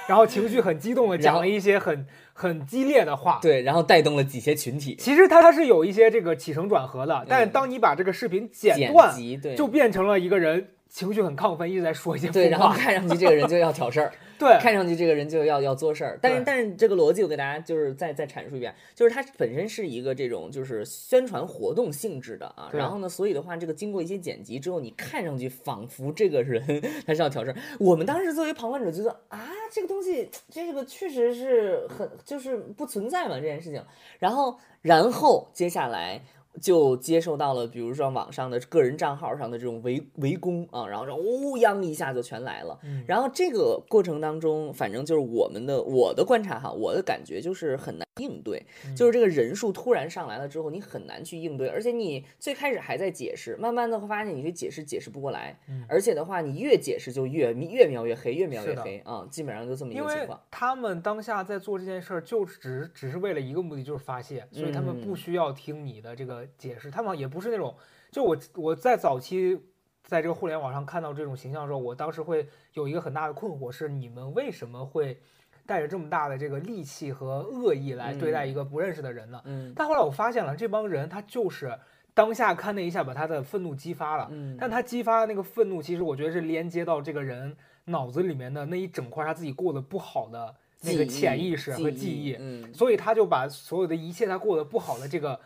[0.08, 3.38] 然后情绪很激动的 讲了一些很很激烈的话。
[3.42, 4.96] 对，然后带动了几些群体。
[4.98, 7.50] 其实它它是有一些这个起承转合的，但是嗯。
[7.50, 26.62] 当你把这个视频剪剪断，辑，对，就变成了一个人情绪很亢奋，一直在说一些对，然后看上去这个人就要挑事儿， 对，看上去这个人就要要做事儿，但是但是这个逻辑我给大家就是再再阐述一遍，就是它本身是一个这种就是宣传活动性质的啊，然后呢，所以的话，这个经过一些剪辑之后，你看上去仿佛这个人
[27.06, 27.56] 他是要挑事儿。
[27.80, 33.82] 我们当时作为旁观者觉得啊，这个东西这个确实是很就是不存在嘛这件事情，
[34.18, 36.20] 然后然后接下来。
[36.60, 42.78] 就接受到了，比如说网上的个人账号上的这种围围攻啊，然后这乌泱一下就全来了。
[42.84, 60.40] 嗯然后这个过程当中，反正就是我们的我的观察哈，我的感觉就是很难应对，嗯就是这个人数突然上来了之后，你很难去应对，而且你最开始还在解释，慢慢的会发现你这解释解释不过来，嗯而且的话，你越解释就越越描越黑，越描越黑啊，基本上就这么一个情况。
[60.50, 67.74] 他们当下在做这件事儿，就只只是为了一个目的，就是发泄，所以他们不嗯需要听你的这个解释，他们也不是那种，
[68.10, 69.60] 就我我在早期
[70.04, 75.18] 在这个互联网上看到这种形象的时候，我当时会有一个很大的困惑，是你们为什么会
[75.64, 79.40] 带着这么大的这个戾气和恶意来对待一个不认识的人呢？
[79.44, 81.78] 嗯但后来我发现了，这帮人他就是
[82.12, 95.40] 当下看那一下把他的愤怒激发了，嗯，但他激发的那个愤怒，其实我觉得是连接到这个人脑子里面的那一整块他自己过得不好的那个潜意识和记记忆，嗯，所以他就把所有的一切他过得不好的这个。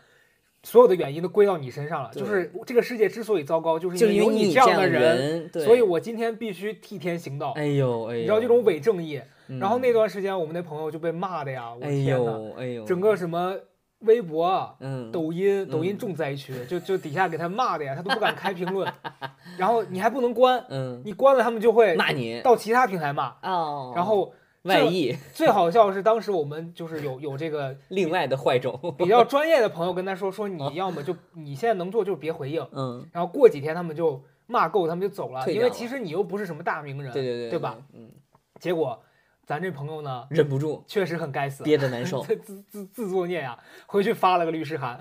[0.67, 7.53] 所有的原因都归到你身上了，就是这个世界之所以糟糕，就是就是因有为你这样的人，所以我今天必须替天行道。
[7.55, 13.55] 哎呦哎呦，你知道这种伪正义，嗯，然后那段时间我们那朋友就被骂的呀，我哎天呐，呦哎呦，整个什么
[13.99, 14.77] 微博
[15.09, 15.97] 抖音，抖音嗯。
[15.97, 18.91] 重灾区，就就底下给他骂的呀，他都不敢开评论，
[19.57, 21.01] 然后你还不能关，嗯。
[21.05, 22.41] 你关了他们就会骂你。
[22.41, 24.33] 到其他平台骂，哦，然后
[24.67, 37.77] 外溢 最好笑是当时我们就是有有这个 另外的坏种，比较专业的朋友跟他说说你要么就你现在能做就是别回应，嗯，然后过几天他们就骂够，他们就走了因为其实你又不是什么大名人，对对对对吧？？
[37.93, 38.11] 嗯，
[38.59, 39.01] 结果
[39.47, 44.99] 咱这朋友呢，忍不住确实很该死，憋得难受， 自自自自作孽呀，回去发了个律师函，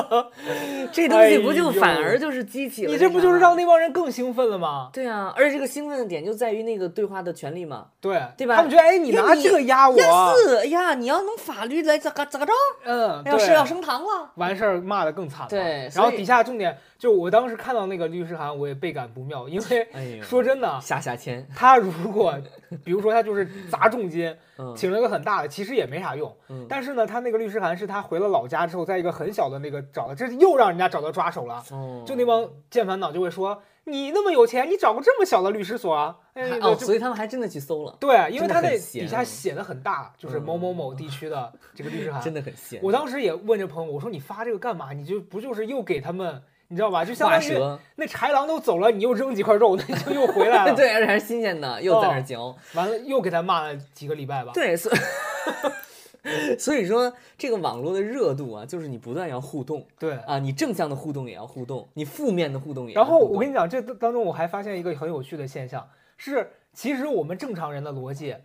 [0.90, 4.88] 这东西不就反而就是激起了你这不就是让那帮人更兴奋了吗？
[4.94, 7.88] 对啊，而且这个兴奋的点就在于那个对话的权利嘛。
[8.00, 12.52] 对对吧他们觉得哎，你拿这个压我，呀是，哎呀，你要弄法律来咋个咋个着？
[12.86, 14.30] 嗯，哎呀，对是要升堂了。
[14.36, 15.48] 完事儿骂的更惨了。
[15.50, 22.34] 对然后底下重点就我当时看到那个律师函，我也倍感不妙，因为说真的，下下签，他如果
[22.82, 26.34] 比如说他就是砸重金，嗯请了个很大的，其实也没啥用。
[26.48, 31.62] 嗯但是呢，他那个律师函是他回了老家之后，在一个很小的那个找的，这又让人家找到抓手了。
[31.70, 36.16] 哦就那帮键盘党就会说，你那么有钱，你找个这么小的律师所啊？
[36.34, 42.20] 哎，还哦，所以他们还真的去搜了，对，因为他那底下写的很大，就是嗯某某某地区的这个律师函。
[42.22, 42.80] 真的很闲。
[42.82, 44.92] 我当时也问这朋友，我说你发这个干嘛？
[44.92, 47.04] 你就不就是又给他们，你知道吧？
[47.04, 50.72] 就相画当于蛇，那豺狼都走了，你又扔几块肉，那就又回来了。
[50.76, 52.56] 对，而且还是新鲜的，又在那儿嚼。
[52.74, 54.52] 完了又给他骂了几个礼拜吧。
[54.54, 60.14] 对，所以 所以说这个网络的热度啊，就是你不断要互动对。
[60.18, 63.18] 啊，你正向的互动也要互动，你负面的互动也要然后。
[63.18, 65.84] 我跟你讲，这当中我还发现一个很有趣的现象，
[66.16, 68.36] 是其实我们正常人的逻辑。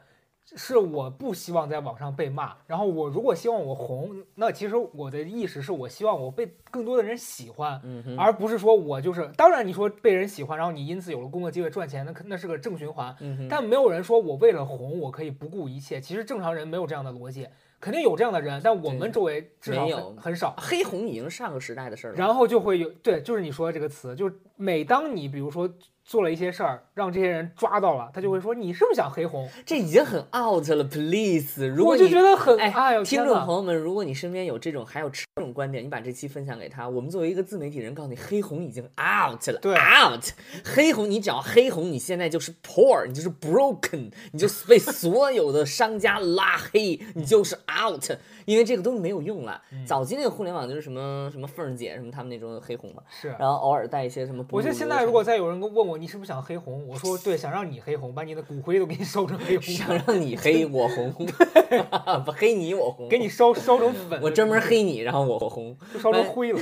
[0.55, 9.27] 是我不希望在网上被骂，然后我如果希望我红，那其实我的意识是我希望我被更多的人喜欢，嗯，而不是说我就是。
[9.35, 13.15] 当然你说被人喜欢，然后你因此有了工作机会赚钱，那可那是个正循环。
[13.21, 15.99] 嗯，但没有人说我为了红，我可以不顾一切。
[15.99, 17.47] 其实正常人没有这样的逻辑，
[17.79, 20.53] 肯定有这样的人，但我们周围至少没有很很少。
[20.59, 22.17] 黑红已经是上个时代的事儿了。
[22.17, 25.67] 然后就会有对，就是你说的这个词，就是每当你比如说
[26.05, 29.49] 做了一些事儿，让这些人抓到了，他就会说你是不是想黑红？
[29.65, 31.67] 这已经很 out 了，please。
[31.67, 36.87] 如果我你就觉得很哎哎呦，听众朋友们，如果你身边有这种还有持这种观点，你把这期分享给他。
[36.87, 40.23] 我们作为一个自媒体人，告诉你，黑红已经 out 了对，out。
[40.63, 48.11] 黑红，你只要黑红，你现在就是 poor，你就是 broken，你就被所有的商家拉黑，你就是 out。
[48.45, 49.61] 因为这个东西没有用了。
[49.71, 53.29] 嗯早期那个互联网就是什么什么凤姐什么他们那种黑红嘛，是。
[53.39, 54.43] 然后偶尔带一些什么。
[54.51, 61.11] 我觉得现在如果再有人问我你是不是想黑红，我说对，想让你黑红，把你的骨灰都给你烧成黑红，想让你黑 我红，
[62.25, 65.77] 不黑你我红，给你烧烧成粉， 我专门黑你，然后我红。
[65.93, 66.59] 就烧成灰了，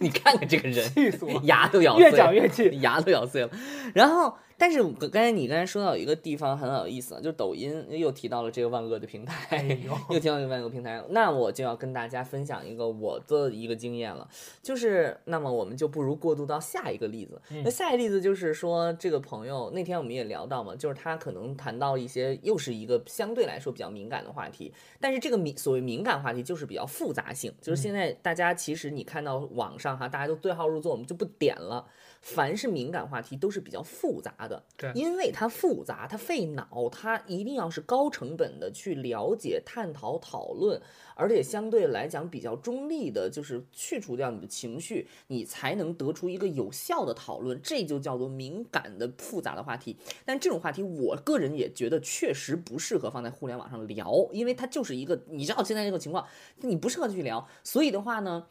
[0.00, 1.40] 你看看这个人，气死我！
[1.44, 2.80] 牙都咬碎了，越讲越气。
[2.80, 3.50] 牙都咬碎了。
[3.94, 14.28] 然后，但是我刚才你刚才说到有一个地方很有意思，就是抖音又提到了这个万恶的平台，哎，又提到这个万恶平台，那我就要跟大家分享一个我的一个经验了，
[14.62, 17.40] 就是那么我们就不如过渡到下一个例子。
[17.50, 31.86] 嗯那下一个例子就是说，这个朋友那天我们也聊到嘛，就是他可能谈到一些又是一个相对来说比较敏感的话题，但是这个敏所谓敏感话题就是比较复杂性，就是现在大家其实你看到网上哈，大家都对号入座，我们就不点了。
[32.26, 40.82] 凡是敏感话题都是比较复杂的，对因为它复杂，它费脑，它一定要是高成本的去了解、探讨、讨论，
[41.14, 49.96] 而且相对来讲比较中立的，就是去除掉你的情绪，你才能得出一个有效的讨论，这就叫做敏感的复杂的话题。
[50.24, 56.26] 但这种话题，我个人也觉得确实不适合放在互联网上聊，因为它就是一个，你知道现在这个情况，
[56.62, 57.46] 你不适合去聊。
[57.62, 58.48] 所以的话呢，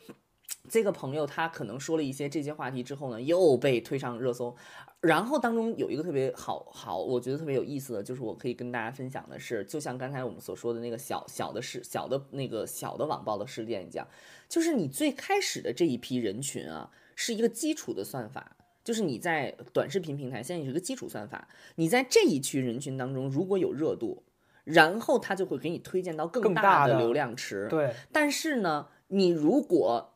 [0.70, 4.56] 这个朋友他可能说了一些这些话题之后呢，又被推上热搜。
[5.02, 14.08] 然后当中有一个特别好好，我觉得特别有意思的，就是我可以跟大家分享的是，就像刚才我们所说的那个小小的事、小的那个小的网暴的事件一样，
[14.50, 18.56] 就是你最开始的这一批人群啊，是一个基础的算法。
[18.84, 24.24] 就是你在短视频平台，现在是一个基础算法，你在这一群人群当中如果有热度，
[24.64, 27.68] 然后他就会给你推荐到更更大的的流量池。
[27.68, 30.15] 对，但是呢，你如果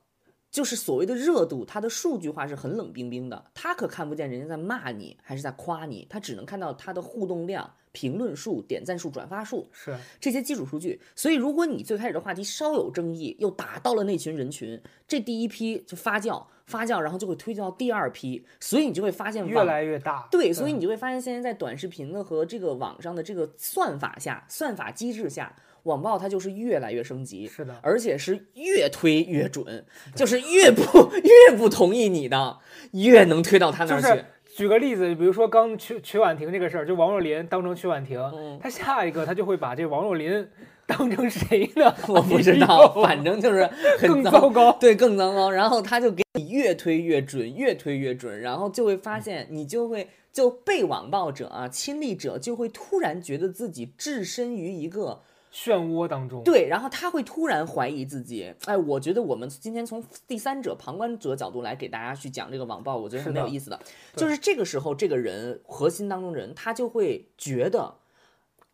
[0.52, 11.00] 就是所谓的热度，它的数据化是很冷冰冰的，他可看不见人家在骂你还是在夸你，他只能看到它的互动量、评论数、点赞数、转发数是这些基础数据。
[11.16, 20.28] 所以，如果你最开始的话题稍有争议，又打到了那群人群，这第一批就发酵发酵，然后就会推荐到第二批，所以你就会发现越来越大。
[20.32, 30.82] 对，所以你就会发现，现在在短视频的和这个网上的这个算法下、算法机制下，网暴它就是越来越升级，是的，而且是越推越准，就是越不
[31.24, 32.58] 越不同意你的，
[32.92, 34.08] 越能推到他那儿去。
[34.08, 40.46] 就是举个例子，比如说刚曲曲婉婷这个事儿，就王若琳当成曲婉婷，嗯他下一个他就会把这王若琳
[40.86, 41.96] 当成谁呢？
[42.10, 43.66] 我不知哎道，反正就是
[44.00, 44.72] 很更糟糕。
[44.74, 45.50] 对，更糟糕。
[45.50, 55.22] 然后他就给你越推越准，越推越准，然后就会发现你就会就被网暴者啊、亲历者就会突然觉得自己置身于一个
[55.54, 58.54] 漩涡当中，对，然后他会突然怀疑自己。
[58.66, 63.80] 哎，我觉得我们今天从第三者、旁观者角度来给大家去讲这个网暴，我觉得是的很有意思的。
[64.16, 67.96] 对就是这个时候，这个人核心当中人，他就会觉得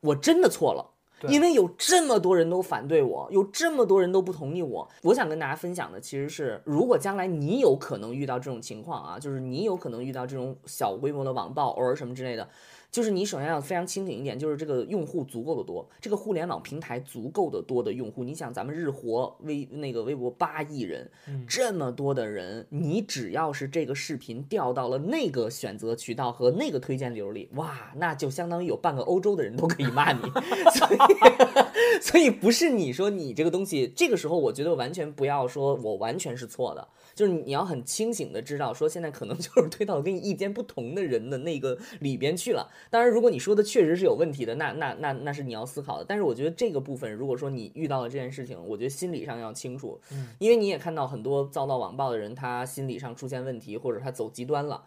[0.01, 0.91] 我真的错了。
[1.29, 12.47] 因为有这么多人都反对我，有这么多人都不同意我，我想跟大家分享的其实是，如果将来你有可能遇到这种情况啊，就是你有可能遇到这种小规模的网暴，偶尔什么之类的，
[12.95, 30.21] 就是你首先要非常清醒一点，就是这个用户足够的多，这个互联网平台足够的多的用户，你想咱们日活微那个微博八亿人，嗯这么多的人，你只要是这个视频掉到了那个选择渠道和那个推荐流里，哇，那就相当于有半个欧洲的人都可以骂你，
[30.73, 42.71] 所以 所以不是你说你这个东西，这个时候我觉得完全不要说我完全是错的，就是你要很清醒的知道说现在可能就是推到跟你意见不同的人的那个里边去了。
[42.89, 46.05] 当然，如果你说的确实是有问题的，那那那那是你要思考的。
[46.07, 54.83] 但是我觉得这个部分，如果说你遇到了这件事情，我觉得心理上要清楚，嗯，因为你也看到很多遭到网暴的人，他心理上出现问题，或者他走极端了。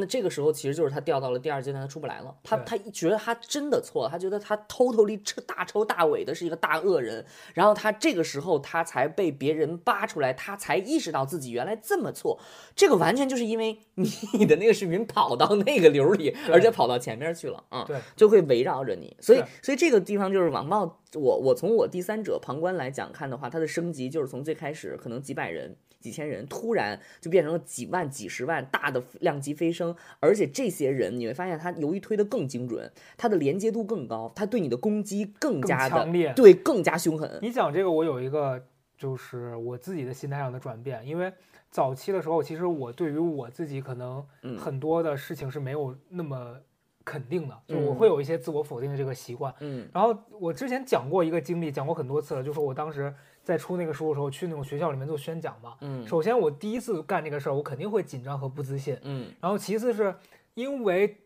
[0.00, 2.34] 那这个时候其实就是他掉到了第二阶段，他出不来了。
[2.42, 7.24] 他对他觉得他真的错了，他觉得他偷偷地大抽大尾的是一个大恶人，
[7.54, 12.38] 然后他这个时候他才被别人扒出来，他才意识到自己原来这么错。
[12.74, 13.78] 这个完全就是因为
[14.34, 17.84] 你的那个视频跑到那个流里，而且跑到前面去了啊。
[17.86, 20.98] 对，就会围绕着你，所以所以这个地方就是网暴。
[21.14, 29.94] 我我从我第三者旁观来讲看的话，它的升级就是从最开始可能几百人、几千人，突然就变成了几万、几十万，大的量级飞升。
[30.20, 37.38] 而且这些人你会发现，他由于推的更精准，他的连接度更高，他对你的攻击更加的强烈，对，更加凶狠。
[37.42, 38.64] 你讲这个，我有一个
[38.96, 41.32] 就是我自己的心态上的转变，因为
[41.70, 44.24] 早期的时候，其实我对于我自己可能
[44.58, 46.56] 很多的事情是没有那么。
[47.04, 49.54] 肯定的，就我会有一些自我否定的这个习惯。
[49.60, 55.74] 嗯，然后我之前讲过一个经历，讲过很多次了，就是我当时在出那个书的时候，去那种学校里面做宣讲嘛。
[55.80, 58.98] 嗯，首先我第一次干这个事儿，我肯定会紧张和不自信。
[59.02, 60.14] 嗯，然后其次是
[60.54, 61.16] 因为。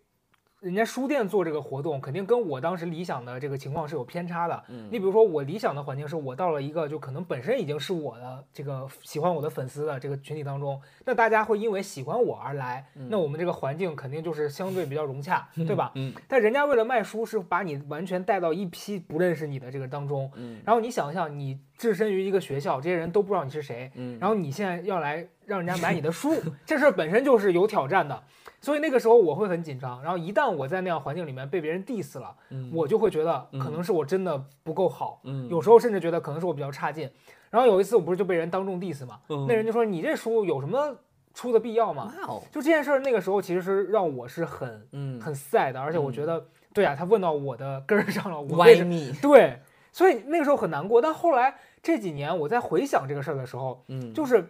[0.61, 4.65] 人家书店做这个活动，肯定跟我当时理想的这个情况是有偏差的。
[4.69, 15.93] 嗯，你比如说我理想的环境是我到了一个就可能本身已经是我的这个喜欢我的粉丝的这个群体当中，那大家会因为喜欢我而来，那我们这个环境肯定就是相对比较融洽， 对吧？
[15.95, 16.15] 嗯。
[16.27, 20.31] 但人家为了卖书，是把你完全带到一批不认识你的这个当中。
[20.37, 20.61] 嗯。
[20.65, 23.91] 然后你想象，你置身于一个学校，这些人都不知道你是谁。
[23.95, 24.19] 嗯。
[24.19, 28.23] 然后你现在要来让人家买你的书，这事儿本身就是有挑战的。
[28.67, 32.35] 所以那个时候我会很紧张，然后一旦我在那样环境里面被别人 diss 了，
[32.75, 37.09] 我就会觉得可能是我真的不够好，有时候甚至觉得可能是我比较差劲。
[37.49, 40.97] 然后有一次我不是就被人当众 diss 嘛，那人就说你这书有什么
[41.33, 42.13] 出的必要吗？
[42.51, 44.89] 就这件事儿那个时候其实是让我是很
[45.21, 49.61] 很 sad 的，而且我觉得对啊，他问到我的根儿上了，我为什么对？
[49.93, 51.01] 所以那个时候很难过。
[51.01, 54.45] 但后来这几年我在回想这个事儿的时候，嗯，就是。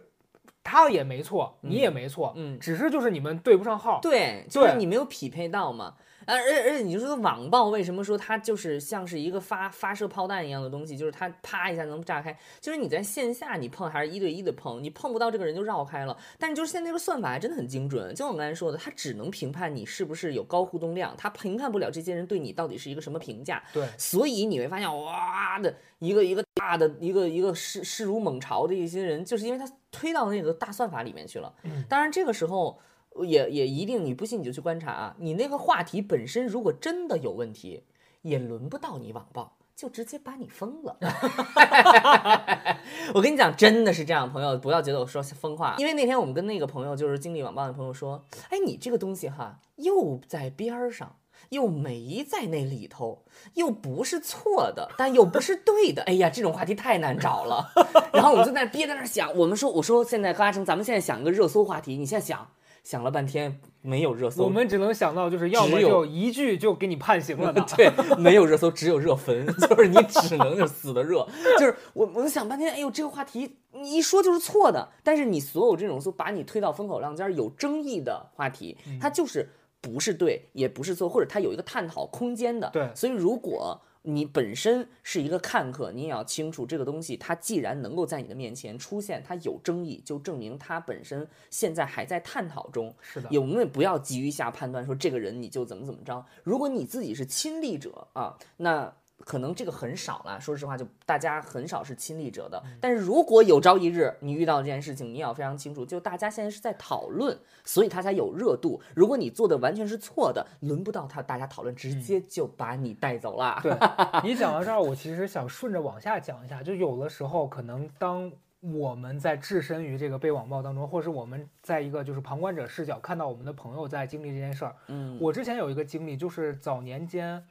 [0.67, 5.95] 他也没错，你也没错，嗯，只是就是你们对不上号，对，就是你没有匹配到嘛。
[6.29, 12.37] 而而而且你就说网暴为什么说它就是像是一个发发射炮弹一样的东西，就是它啪一下能炸开。
[12.61, 16.19] 就是你在线下你碰还是一对一的碰，你碰不到这个人就绕开了。
[16.37, 23.63] 但是就是现在这个算法还真的很精准，就我刚才说的，它只能评判你是不是有高互动量，它评判不了这些人对你到底是一个什么评价。
[23.73, 29.65] 对，所以你会发现哇的一个一个大的一个一个势势如猛潮的一些人，就是因为他
[29.97, 31.55] 推到那个大算法里面去了。
[31.89, 32.79] 当然这个时候。
[33.25, 35.17] 也也一定，你不信你就去观察啊。
[35.19, 37.83] 你那个话题本身如果真的有问题，
[38.21, 40.99] 也轮不到你网暴，就直接把你封了。
[43.15, 45.77] 我跟你讲，真的是这样，朋友不要觉得我说疯话。
[45.79, 51.17] 因为那天我们跟那个朋友，就是经历网暴的朋友说，哎，你这个东西哈，又在边儿上，
[51.51, 56.03] 又没在那里头，又不是错的，但又不是对的。
[56.09, 57.71] 哎呀，这种话题太难找了。
[58.13, 62.49] 然后我就在憋在那想，我们说，我说现在高嘉诚，咱们现在想一个热搜话题，你现在想。
[62.85, 67.53] 想了半天没有热搜，我们只能想到就是要么就一句就给你判刑了。
[67.77, 71.27] 对，没有热搜，只有热坟， 就是你只能是死的热。
[71.59, 74.89] 就是我，我就想半天，哎呦，这个话题你一说就是错的。
[75.03, 79.51] 但是你所有这种就把你推到风口浪尖有争议的话题，它就是
[79.87, 82.69] 不是对，也不是错，或者它有一个探讨空间的。
[82.71, 83.81] 对，所以如果。
[84.09, 92.95] 你本身是一个看客，你也要清楚这个东西，它既然能够在你的面前出现，它有争议，就证明它本身现在还在探讨中。
[93.01, 96.25] 是的，有没有不要急于下判断，说这个人你就怎么怎么着。
[96.45, 98.95] 如果你自己是亲历者啊，那。
[99.25, 102.63] 可能这个很少了，说实话，就大家很少是亲历者的。
[102.81, 108.81] 但是如果有朝一日你遇到这件事情，你也要非常清楚，就大家现在是在讨论，所以他才有热度。
[108.95, 113.59] 如果你做的完全是错的，轮不到他大家讨论，直接就把你带走了。
[113.63, 113.73] 对
[114.23, 127.43] 你讲到这儿，我其实想顺着往下讲一下，就有的时候可能当我们在置身于这个被网暴当中，或是我们在一个就是旁观者视角看到我们的朋友在经历这件事儿，嗯，我之前有一个经历，就是早年间。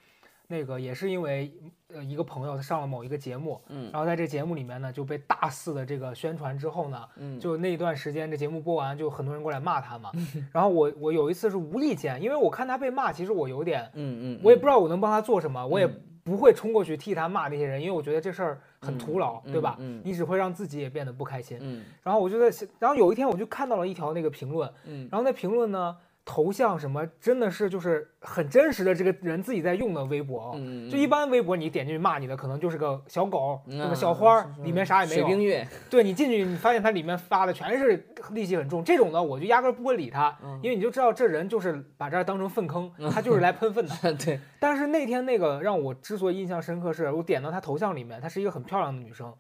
[0.48, 1.52] 那个也是因为
[1.94, 10.12] 呃一个朋友他上了某一个节目，嗯，然后在这节目里面呢就被大肆的这个宣传之后呢，嗯，就那一段时间这节目播完就很多人过来骂他嘛，
[10.52, 15.88] 然后我我有一次是无意间，因为我看他被骂，其实我有点，嗯嗯，我也不知道我能帮他做什么，我也
[16.24, 19.76] 不会冲过去替他骂那些人，因为我觉得这事儿很徒劳，对吧？
[19.80, 25.98] 嗯，你只会让自己也变得不开心，嗯，然后我就在，然后有一天我就看到了一条那个评论，嗯，然后那评论呢。
[26.26, 30.54] 头像什么真的是就是很真实的这个人自己在用的微博，
[30.90, 35.28] 就一般微博你点进去骂你的可能就是个小狗，那个小花里面啥也没有。
[35.28, 43.94] 水冰月，对你进去你发现它里面发的全是戾气很重，这种的我就压根不会理他，因为你就知道这人就是把这儿当成粪坑，他就是来喷粪的。
[44.18, 44.40] 对。
[44.60, 49.32] 但是那天那个让我之所以印象深刻，是我点到他头像里面，她是一个很漂亮的女生，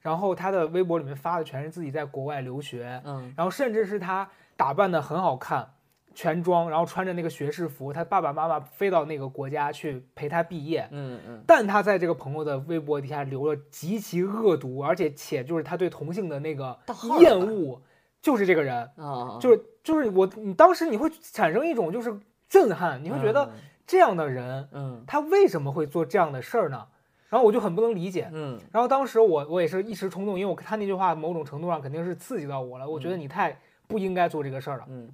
[0.00, 4.26] 然后她的微博里面发的全是自己在国外留学，嗯，然后甚至是她
[4.56, 5.68] 打扮的很好看。
[6.14, 10.88] 全装，然后穿着那个学士服，他爸爸妈妈飞到那个国家去陪他毕业。
[10.90, 11.42] 嗯嗯。
[11.46, 16.78] 但他在这个朋友的微博底下留了极其恶毒，而且且就是他对同性的那个
[17.20, 17.80] 厌恶，
[18.20, 23.50] 就是这个人啊，就是就是我，你当时你会产生一种就是震撼，你会觉得
[23.86, 26.86] 这样的人，嗯，他为什么会做这样的事儿呢？
[27.28, 28.28] 然后我就很不能理解。
[28.32, 33.56] 嗯然后当时我我也是一时冲动，因为我他那句话某种程度上肯定是刺激到我了，我觉得你太
[33.86, 34.84] 不应该做这个事儿了。
[34.88, 35.08] 嗯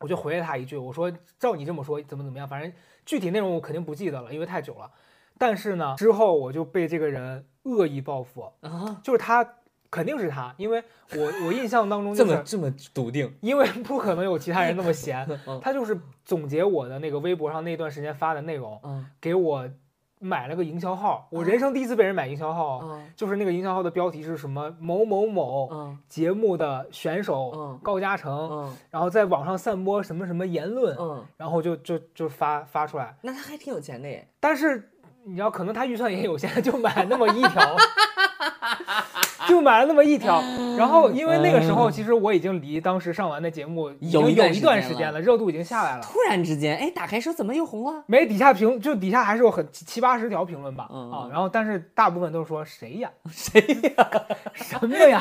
[0.00, 2.72] 我就回了他一句，我说照你这么说怎么怎么样，反正
[3.04, 4.90] 具体内容我肯定不记得了，因为太久了。
[5.38, 9.54] 但是呢，之后我就被这个人恶意报复，啊，就是他
[9.90, 10.82] 肯定是他，因为
[11.14, 19.68] 我我印象当中 就是这么这么笃定，因为不可能有其他人那么闲， 嗯他就是总结我的那个微博上那段时间发的内容，嗯给我
[20.20, 34.26] 买了个营销号，我人生第一次被人买营销号，嗯就是那个营销号的标题是什么某某某嗯节目的选手嗯高嘉诚，嗯然后在网上散播什么什么言论，嗯，然后就就就发发出来，那他还挺有钱的耶。
[34.40, 34.90] 但是
[35.24, 37.76] 你知道，可能他预算也有限，就买那么一条，
[39.48, 40.40] 就买了那么一条。
[40.76, 46.02] 然后因为那个时候，其实我已经离当时上完的节目已经有一段有一段时间了热度已经下来了。
[46.02, 48.04] 突然之间，哎，打开说怎么又红了？
[48.06, 53.60] 没底下评，就底下还是有很七七八十条评论吧，啊然后但是大部分都是说谁呀， 谁
[53.96, 54.10] 呀？
[54.54, 55.20] 什么呀？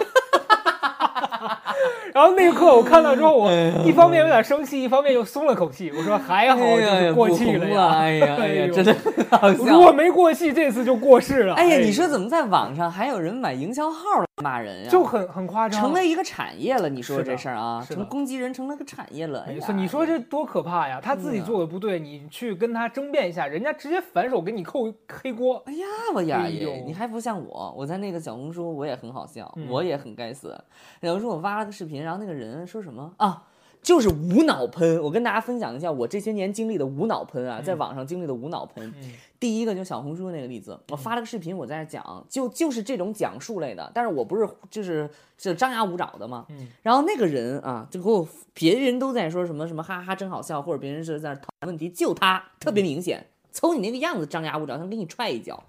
[2.14, 3.52] 然后那一刻我看到之后，我
[3.86, 5.92] 一方面有点生气，一方面又松了口气。
[5.96, 7.88] 我说还好，哎呀就是过气了呀。
[7.90, 8.96] 哎呀哎呀， 真的
[9.58, 9.78] 如。
[9.82, 11.54] 果没过气，这次就过世了。
[11.56, 14.90] 哎呀，你说怎么在网上还有人买营销号来骂人呀？
[14.90, 16.90] 就很很夸张，成了一个产业了。
[16.90, 19.44] 你说这事儿啊，成攻击人成了个产业了。
[19.48, 21.00] 哎呀没错，你说这多可怕呀！
[21.02, 25.62] 他自己嗯做的不对，你去跟他争辩一下，人家直接反手给你扣黑锅。
[25.66, 26.44] 哎呀，我呀！
[26.86, 30.58] 你还不像我，我在那个小红书我也很好笑，嗯我也很该死。
[31.02, 33.44] 有时候我发了个视频，然后那个人说什么啊？
[33.84, 38.94] 就是无脑喷，我跟大家分享一下我这些年经历的无脑喷啊，在嗯网上经历的无脑喷。
[39.02, 45.08] 嗯第一个就小红书那个例子，我发了个视频，我在那讲，就就是这种讲述类的，但是我不是就是
[45.38, 46.46] 是张牙舞爪的嘛。
[46.50, 55.64] 嗯然后那个人啊，就给我别人都在说什么什么哈哈真好笑，或者别人是在那讨论问题，就他特别明显，瞅你那个样子张牙舞爪，想给你踹一脚。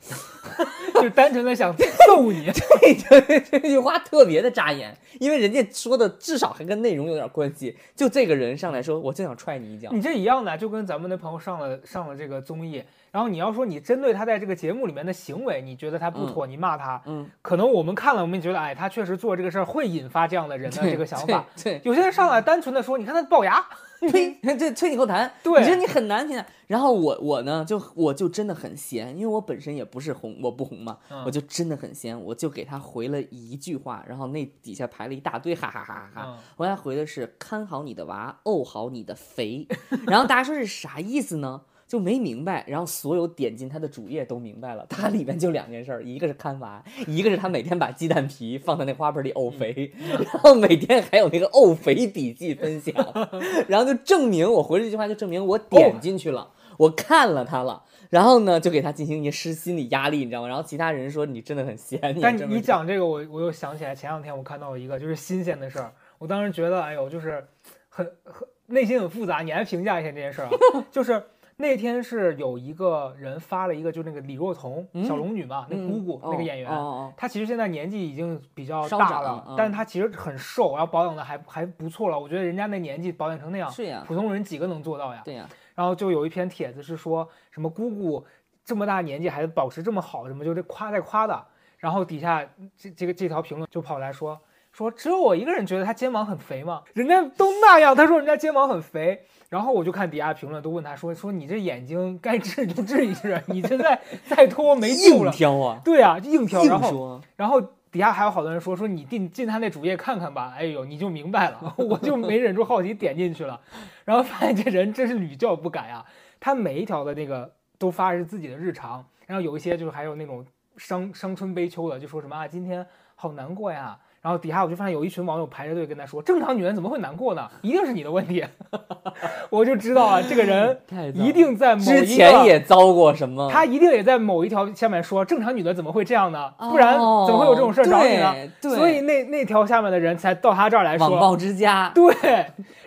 [1.01, 2.51] 就单纯的想揍你。
[2.51, 7.77] 对 对，这句话特别的扎眼，因为人家说的至少还跟内容有点关系。
[7.95, 9.91] 就这个人上来说，我就想踹你一脚。
[9.93, 21.47] 你这一样的，就跟咱们的朋友上了上了这个综艺，然后你要说你针对他在这个节目里面的行为，你觉得他不妥，你骂他，嗯，可能我们看了，我们也觉得，哎，他确实做这个事儿会引发这样的人的这个想法。
[21.63, 23.77] 对，有些人上来单纯的说，你看他龅牙，对
[24.13, 26.43] 呸， 这催你后谈，对你说你很难听。
[26.67, 36.25] 然后我我呢，就我就真的很闲，因为我本身也不是红，我不红嘛，嗯我就真的很闲，我就给他回了一句话，然后那底下排了一大堆哈哈哈哈哈。
[36.29, 39.67] 嗯我给他回的是看好你的娃，哦好你的肥。
[40.07, 41.63] 然后大家说是啥意思呢？
[41.89, 52.95] 就没明白，然后所有点进他的主页都明白了，他里面就两件事儿，一个是看娃，一个是他每天把鸡蛋皮放在那花盆里沤肥，然后每天还有那个沤肥笔记分享，
[53.67, 60.49] 然后就证明我回这句话就证明我点进去了，我看了他了，然后呢就给他进行一些施心理压力，你知道吗？
[60.49, 67.47] 然后其他人说你真的很闲，你但你讲这个，我我又想起来前两天我看到了一个就是新鲜的事儿，我当时觉得，哎呦，就是
[67.89, 69.41] 很很内心很复杂。
[69.41, 70.51] 你来评价一下这件事儿啊？
[70.93, 71.23] 就是
[71.61, 76.71] 那天是有一个人发了一个，就那个李若彤、嗯小龙女嘛，那姑姑、那个演员，
[77.17, 82.19] 她其实现在年纪已经比较大了，嗯但是她其实很瘦，然后保养的还还不错了。
[82.19, 85.21] 我觉得人家那年纪保养成那样哦，，是呀，普通人几个能做到呀？
[85.25, 88.25] 对呀，然后就有一篇帖子是说什么姑姑
[88.65, 91.45] 这么大年纪还保持这么好，什么就这夸在夸的。
[91.79, 94.41] 然后底下这这个这条评论就跑来说
[94.79, 96.85] 说只有我一个人觉得他肩膀很肥吗？
[96.95, 99.25] 人家都那样，他说人家肩膀很肥。
[99.49, 105.33] 然后我就看底下评论都问他说说你这眼睛该治就治一治，你这再再拖没救硬了。
[105.33, 106.63] 挑啊，对啊，硬挑。
[106.65, 107.61] 然后，然后
[107.91, 113.61] 底下还有好多人说说你进进他那主页看看吧，哎呦你就明白了， 我就没忍住好奇点进去了，
[114.05, 116.05] 然后发现这人真是屡教不改啊，
[116.39, 123.99] 他每一条的那个都发的是自己的日常，然后有一些就是还有那种伤伤春悲秋的，就说什么啊今天好难过呀。
[124.29, 127.49] 然后底下我就发现有一群网友排着队跟他说：“正常女人怎么会难过呢？
[127.63, 128.45] 一定是你的问题。
[129.49, 130.79] ”我就知道啊，这个人
[131.17, 136.53] 一定在某之一前也遭过什么，他一定也在某一条下面说，正常女的怎么会这样呢？
[136.59, 138.35] 不然怎么会有这种事儿找你呢？
[138.77, 142.13] 所以那那条下面的人才到他这儿来说，网暴之家，对，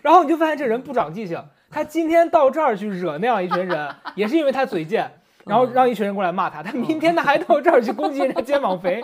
[0.03, 5.11] 然后你就发现这人不长记性，他今天到这儿去惹那样一群人， 也是因为他嘴贱。
[5.45, 9.01] 然后让一群人过来骂他，他明天他还到这儿去攻击人家肩膀肥，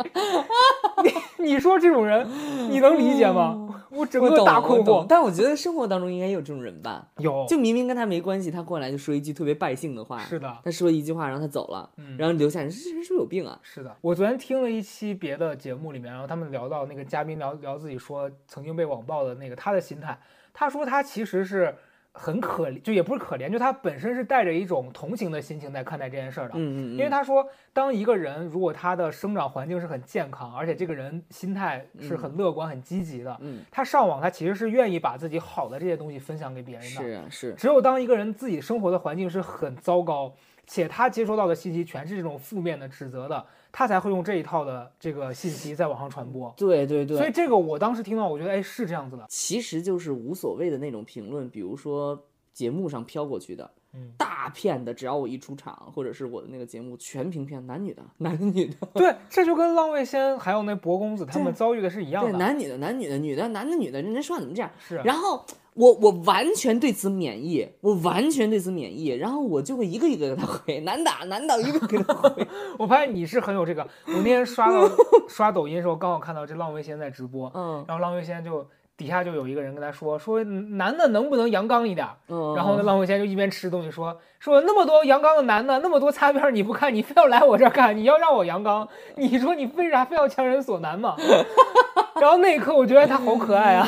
[1.37, 2.27] 你你说这种人，
[2.69, 3.63] 你能理解吗？
[3.89, 5.05] 我整个大困惑。
[5.07, 13.57] 但我觉得生活当中应该有这种人吧，有，就明明跟他没关系，他过来就说一句特别败兴的话，是的，他说一句话，然后他走了，嗯然后留下人，这人是不是有病啊？
[13.63, 20.19] 是的，我昨天听了一期别的节目里面，然后他们聊到那个嘉宾聊聊自己说曾经被网暴的那个他的心态，
[20.53, 21.73] 他说他其实是
[22.17, 26.55] 很可怜，就也不是可怜，就他本身是带着一种同情的心情在看待这件事儿的。
[26.55, 36.89] 嗯嗯，因为他说，当一个人如果他的生长环境是很健康，而且这个人心态是很乐观、很积极的，嗯，他上网他其实是愿意把自己好的这些东西分享给别人的。
[36.89, 40.33] 是啊是，只有当一个人自己生活的环境是很糟糕，
[40.65, 46.53] 且他接收到的信息全是这种负面的、指责的，他才会用这一套的这个信息在网上传播。
[46.57, 49.25] 对对对，所以这个我当时听到，我觉得哎是这样子的。
[49.29, 62.39] 其实就是无所谓的那种评论，比如说节目上飘过去的，嗯大片的，只要我一出场，或者是我的那个节目全屏片，男女的，男女的，对，这就跟浪味仙还有那博公子他们遭遇的是一样的对，的。
[62.39, 64.69] 男女的，男女的，女的，男的，女的，人家说话怎么这样？
[64.79, 72.47] 是，然后我我完全对此免疫，我完全对此免疫，然后我就会一个一个给他回，难打难打，一个给他回。
[72.79, 73.81] 我发现你是很有这个。
[74.07, 74.89] 我那天刷到
[75.27, 78.67] 刷抖音的时候，刚好看到这浪味仙在直播，嗯然后浪味仙就
[78.97, 82.07] 底下就有一个人跟他说说男的能不能阳刚一点？
[82.29, 91.15] 嗯，然后呢，浪费仙就一边吃东西说说那么多阳刚的男的，那么多擦边你不看，你非要来我这儿看，你要让我阳刚，你说你为啥非要强人所难嘛？
[92.19, 93.87] 然后那一刻我觉得他好可爱啊。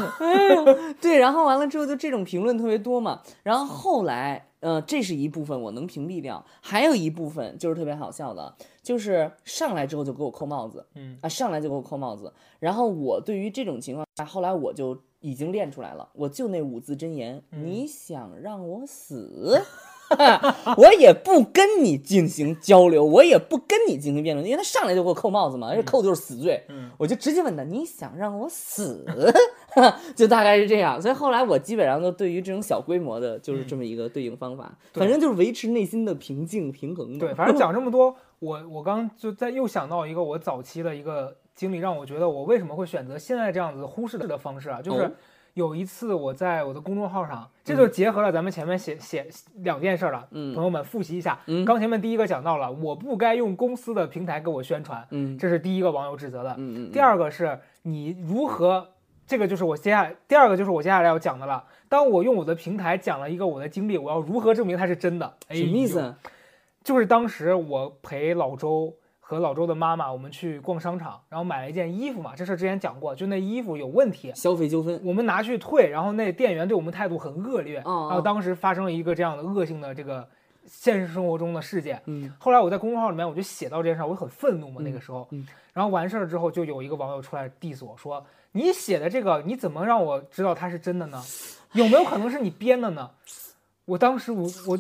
[1.01, 19.61] 对，然后完了之后就这种评论特别多嘛，然后后来，呃，这是一部分我能屏蔽掉，还有一部分就是特别好笑的，就是上来之后就给我扣帽子，嗯啊，上来就给我扣帽子，然后我对于这种情况，后来我就已经练出来了，我就那五字真言，你想让我死？
[20.77, 29.05] 我也不跟你进行交流，我也不跟你进行辩论，因为他上来就给我扣帽子嘛，而且扣的就是死罪，嗯我就直接问他：“你想让我死？”
[30.15, 31.01] 就大概是这样。
[31.01, 37.19] 所以后来我基本上都对于这种小规模的，就是这么一个对应方法，对反正就是维持内心的平静平衡嘛。
[37.19, 45.11] 对，反正讲这么多，我我刚就在又想到一个我早期的一个经历，让我觉得我为什么会选择现在这样子忽视的方式啊，就是哦
[45.59, 51.37] 有一次我在我的公众号上，这就结合了咱们前面写写两件事了，嗯朋友们复习一下。
[51.47, 56.55] 嗯刚前面第一个讲到了，我不该用公司的平台给我宣传，嗯这是第一个网友指责的。
[56.57, 58.87] 嗯嗯，第二个是你如何，
[59.27, 61.65] 这个就是我接下来第二个就是我接下来要讲的了。
[61.89, 65.33] 当我用我的平台讲了一个我的经历，我要如何证明它是真的？
[65.49, 66.15] 哎什么意思？
[66.81, 68.95] 就是当时我陪老周
[69.29, 74.99] 和老周的妈妈，我们去逛商场，然后买了一件衣服嘛，这事儿之前讲过，就那衣服有问题，消费纠纷。
[75.03, 80.27] 我们拿去退，然后那店员对我们态度很恶劣，哦哦然后当时发生了一个这样的恶性的这个
[80.65, 82.01] 现实生活中的事件。
[82.07, 91.21] 嗯后来我在公众号里面我就写到这件事儿，我很愤怒嘛，那个时候，嗯然后完事儿之后就有一个网友出来 diss 我说，你写的这个你怎么让我知道它是真的呢？
[91.73, 93.11] 有没有可能是你编的呢？
[93.85, 94.75] 我当时我我，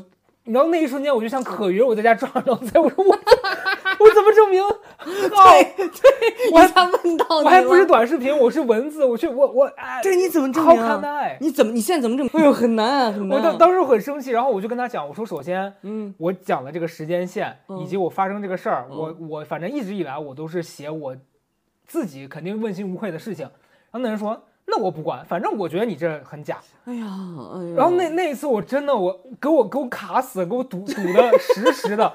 [0.45, 3.15] 你知道那一瞬间我就像可 云，我在家抓耳挠腮，我说我
[3.99, 4.63] 我怎么证明？
[5.05, 10.87] 对对，我还问到你我还不是短视频，我是文字，我去我我哎，对，你怎么证明啊？
[10.87, 11.37] 看待。
[11.39, 11.71] 你怎么？
[11.71, 12.41] 你现在怎么证明？
[12.41, 13.43] 哎呦，很难啊，很难啊。
[13.43, 21.15] 我当当时很生气，然后我就跟他讲，我说首先嗯我讲了这个时间线，嗯以及我发生这个事儿，嗯我我反正一直以来我都是写我
[21.85, 23.45] 自己肯定问心无愧的事情。
[23.91, 24.39] 然后那人说，
[24.69, 26.57] 那我不管，反正我觉得你这很假。
[26.85, 27.05] 哎呀，
[27.55, 27.73] 哎呀。
[27.75, 32.13] 然后那那一次我真的我给我给我卡死，给我堵堵的实实的。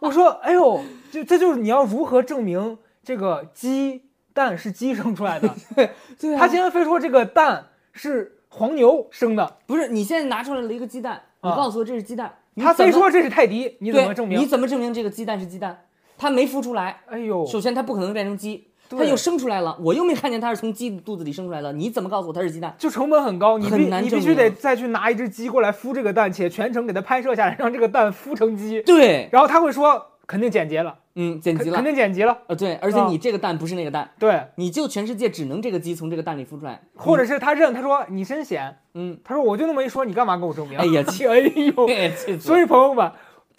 [0.00, 0.80] 我说，哎呦，
[1.10, 5.48] 这这就是你要如何证明这个鸡蛋是鸡生出来的？
[6.18, 14.40] 对啊， 他竟然非说这个蛋是黄牛生的，不是你现在拿出来了一个鸡蛋，你啊告诉我这是鸡蛋，你他非说这是泰迪，你怎么证明？
[14.40, 15.84] 你怎么证明这个鸡蛋是鸡蛋？
[16.18, 18.68] 他没孵出来，哎呦，首先它不可能变成鸡，
[18.98, 22.74] 它对又生出来了，我又没看见它是从鸡肚子里生出来的，你怎么告诉我它是鸡蛋？
[22.78, 28.80] 就成本很高，你必你必须得再去拿一只鸡过来孵这个蛋，且全程给它拍摄下来，让这个蛋孵成鸡。
[28.82, 40.78] 对，然后他会说肯定剪辑了，嗯，剪辑了肯，定剪辑了，呃，对，而且啊你这个蛋不是那个蛋，对，你就全世界只能这个鸡从这个蛋里孵出来，或者是他认，他说你真闲，嗯，他说我就那么一说，你干嘛跟我证明？
[40.78, 41.72] 哎呀气， 哎呦，
[42.40, 43.10] 所以朋友们。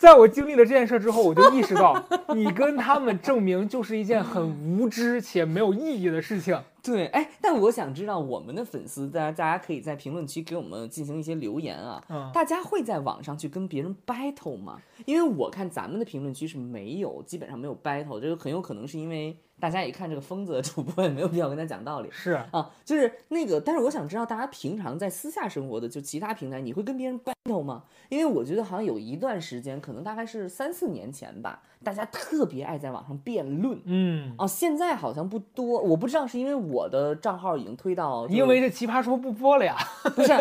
[0.03, 1.95] 在我经历了这件事之后，我就意识到，
[2.35, 6.59] 你跟他们证明就是一件很无知且没有意义的事情。
[6.83, 12.03] 对，哎，但我想知道我们的粉丝，大家大家可以在评论区给我们进行一些留言啊。
[12.09, 14.77] 嗯，大家会在网上去跟别人 battle 吗？
[15.05, 22.69] 因为我看咱们的评论区是没有，基本上没有 battle，这个很有可能是因为大家一看这个疯子的主播也没有必要跟他讲道理是，啊。
[22.83, 27.83] 就是那个，但是我想知道大家平常在私下生活的，就其他平台，你会跟别人 battle 吗？
[28.09, 33.79] 因为我觉得好像有一段时间，可能大概是三四年前吧，大家特别爱在网上辩论。
[33.85, 39.77] 嗯，哦，现在好像不多，我不知道是因为我的账号已经推到，因为这奇葩说不播了呀。
[40.13, 40.33] 不是，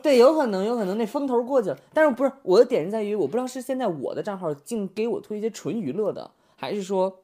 [0.00, 1.76] 对，有可能，有可能那风头过去了。
[1.92, 7.18] 但是不是我的点是在于，我不知道是现在我的账号竟给我推一些纯娱乐的，还是说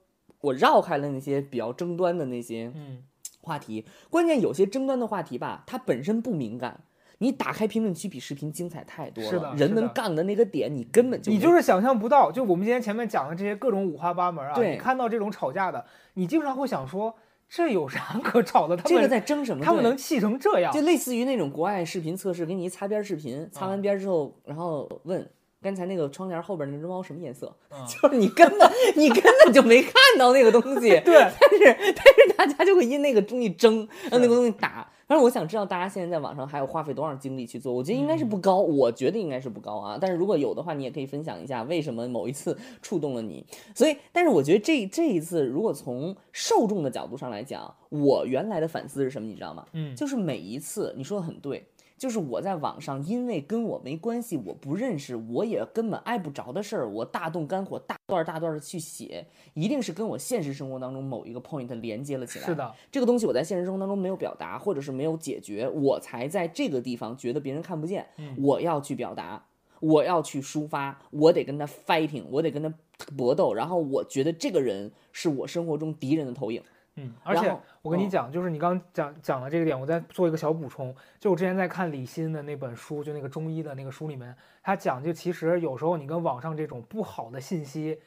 [0.44, 3.02] 我绕开了那些比较争端的那些嗯，
[3.40, 3.84] 话题。
[4.10, 6.80] 关键有些争端的话题吧，它本身不敏感。
[7.18, 17.14] 你打开评论区比视频精彩太多了，是的人们是的杠的那个点，你根本就你就是想象不到，就我们今天前面讲的这些各种五花八门啊，你看到这种吵架的，你经常会想说，
[17.48, 18.76] 这有啥可吵的？
[18.76, 19.62] 他们这个在争什么？
[19.62, 25.26] 对他们能气成这样就，类似于那种国外视频测试，给你一擦边视频，擦完边之后，然后问
[25.64, 34.86] 刚才那个窗帘后边那只猫什么颜色，嗯 就是你根本你根本就没看到那个东西， 对，但是但是大家就会因那个东西争，让那个东西打。
[35.06, 39.98] 反正我想知道大家现在在网上还有花费多少精力去做，我觉得应该是不高，我觉得应该是不高啊。
[40.00, 43.44] 但是如果有的话，你也可以分享一下为什么某一次触动了你。
[43.74, 49.66] 所以，但是我觉得这这一次，如果从受众的角度上来讲，我原来的反思是什么，你知道吗？
[49.74, 51.66] 嗯就是每一次你说的很对，
[51.96, 62.46] 就是我在网上因为跟我没关系，我不认识，我也根本挨不着的事儿，我大动肝火，大段儿大段的去写，一定是跟我现实生活当中某一个 point 连接了起来。
[62.46, 69.44] 是的，这个东西我在现实生活当中没有表达，或者是没有解决，我才在这个地方觉得别人看不见，嗯我要去表达。
[69.80, 72.72] 我要去抒发，我得跟他 fighting，我得跟他
[73.18, 76.62] 搏斗，然后我觉得这个人是我生活中敌人的投影。
[76.96, 80.94] 嗯，而且我跟你讲，就是你刚刚讲讲的这个点，我再做一个小补充。
[81.18, 87.98] 就我之前在看李欣的那本书，就那个中医的那个书里面，他讲就其实有时候你跟网上这种不好的信息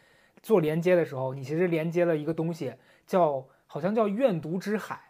[0.41, 2.73] 做连接的时候，你其实连接了一个东西，
[3.05, 5.01] 叫好像叫怨毒之海。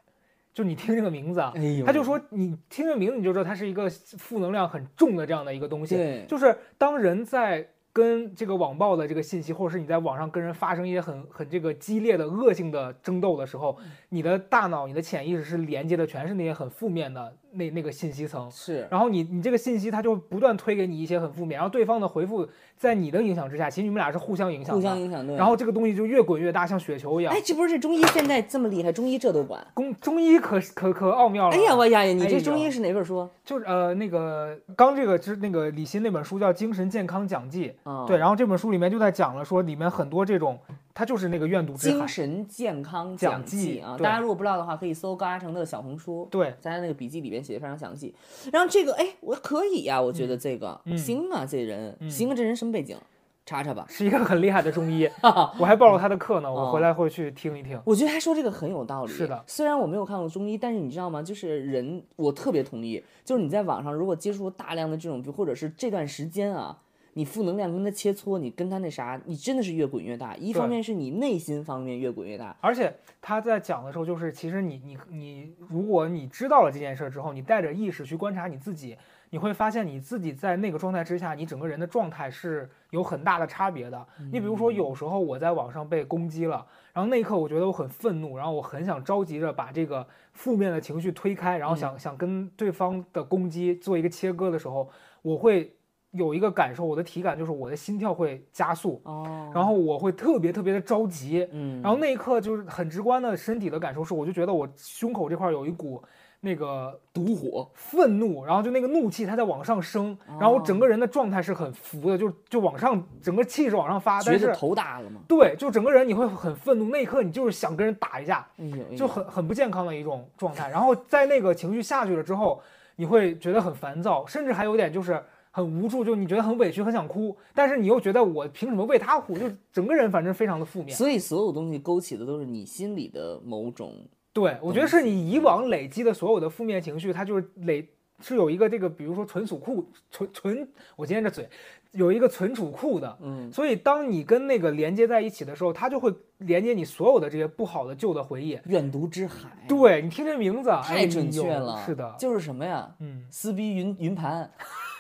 [0.54, 6.26] 就你听这个名字啊，哎他就说你听这个名字你就知道它是一个负能量很重的这样的一个东西。
[6.28, 13.76] 就是当人在跟这个网暴的这个信息，或者是你在网上跟人发生一些很很这个激烈的恶性的争斗的时候，
[14.10, 18.50] 你的大脑、你的潜意识是连接的全是那些很负面的那那个信息层。
[18.52, 25.36] 是然后你你这个信息它就不断推给你一些很负面，然后对方的回复在你的影响之下，其实你们俩是互相影响的，互相影响，对。
[25.36, 27.42] 然后这个东西就越滚越大，像雪球一样哎，。
[27.44, 29.66] 这不是这中医现在这么厉害，中医这都管。
[29.76, 31.56] 中中医可可可奥妙了。
[31.56, 33.28] 哎呀，我呀呀，你这中医是哪本书？
[33.44, 40.60] 就是呃那个刚这个就是那个李欣那本书叫《精神健康讲记》，啊，对，，然后这本书里面就在讲了说里面很多这种，
[40.98, 48.16] 它就是那个怨毒之海精，神健康讲讲记啊，大家如果不知道的话，可以搜高阿成的小红书，对，在他那个笔记里边写的非常详细。
[48.52, 52.98] 然后这个，哎，我可以呀，我觉得这个嗯行啊，这人嗯行啊，这人什么背景？
[53.46, 53.86] 查查吧。
[53.88, 55.08] 是一个很厉害的中医，
[55.60, 57.80] 我还报了他的课呢，我回来会去听一听。
[57.86, 59.12] 我觉得他说这个很有道理。
[59.12, 61.22] 是的，虽然我没有看过中医，但是你知道吗？
[61.22, 66.76] 就是人，我特别同意，就是你在网上如果接触大量的这种，或者是这段时间啊，
[67.18, 70.36] 你负能量跟他切磋，你跟他那啥，你真的是越滚越大。
[70.36, 78.96] 一方面是你内心方面越滚越大，而且他在讲的时候，就是其实你你你，如果你知道了这件事儿之后，你带着意识去观察你自己，
[79.32, 84.08] 你会发现你自己在那个状态之下，你整个人的状态是有很大的差别的。
[84.32, 86.64] 你比如说，有时候我在网上被攻击了，
[86.94, 94.88] 然后那一刻我觉得我很愤怒，然后我很想着急着把这个负面的情绪推开，然后想想跟对方的攻击做一个切割的时候，
[95.24, 95.74] 我会
[96.18, 106.04] 有一个感受，我的体感就是我的心跳会加速，哦，然后我会特别特别的着急，嗯，然后那一刻就是很直观的身体的感受是，我就觉得我胸口这块有一股
[106.40, 115.22] 那个毒火，愤怒，然后就那个怒气它在往上升，然后我整个人的状态是很浮的，就就往上，整个气势往上发，但是头大了吗？
[115.28, 118.96] 对，就整个人你会很愤怒，那一刻你就是想跟人打一架，哎呦，哎呦。
[118.96, 120.70] 就很很不健康的一种状态。
[120.70, 122.62] 然后在那个情绪下去了之后，
[122.96, 125.22] 你会觉得很烦躁，甚至还有点就是
[125.58, 130.96] 很无助，就你觉得很委屈，很想哭，但是你又觉得我凭什么为他哭，就整个人反正非常的负面。
[130.96, 133.96] 所以所有东西勾起的都是你心里的某种
[134.32, 137.90] 对，我觉得是你以往累积的所有的负面情绪，它就是累
[138.20, 141.50] 是有一个这个，比如说存储库存存，我今天这嘴
[141.94, 143.18] 有一个存储库的。
[143.24, 148.60] 嗯所以当你跟那个连接在一起的时候，它就会连接你所有的这些不好的旧的回忆。
[148.66, 152.96] 怨毒之海，对你听这名字，哎太准确呦了，是的，就是什么呀？
[153.00, 154.52] 嗯，撕逼云云盘，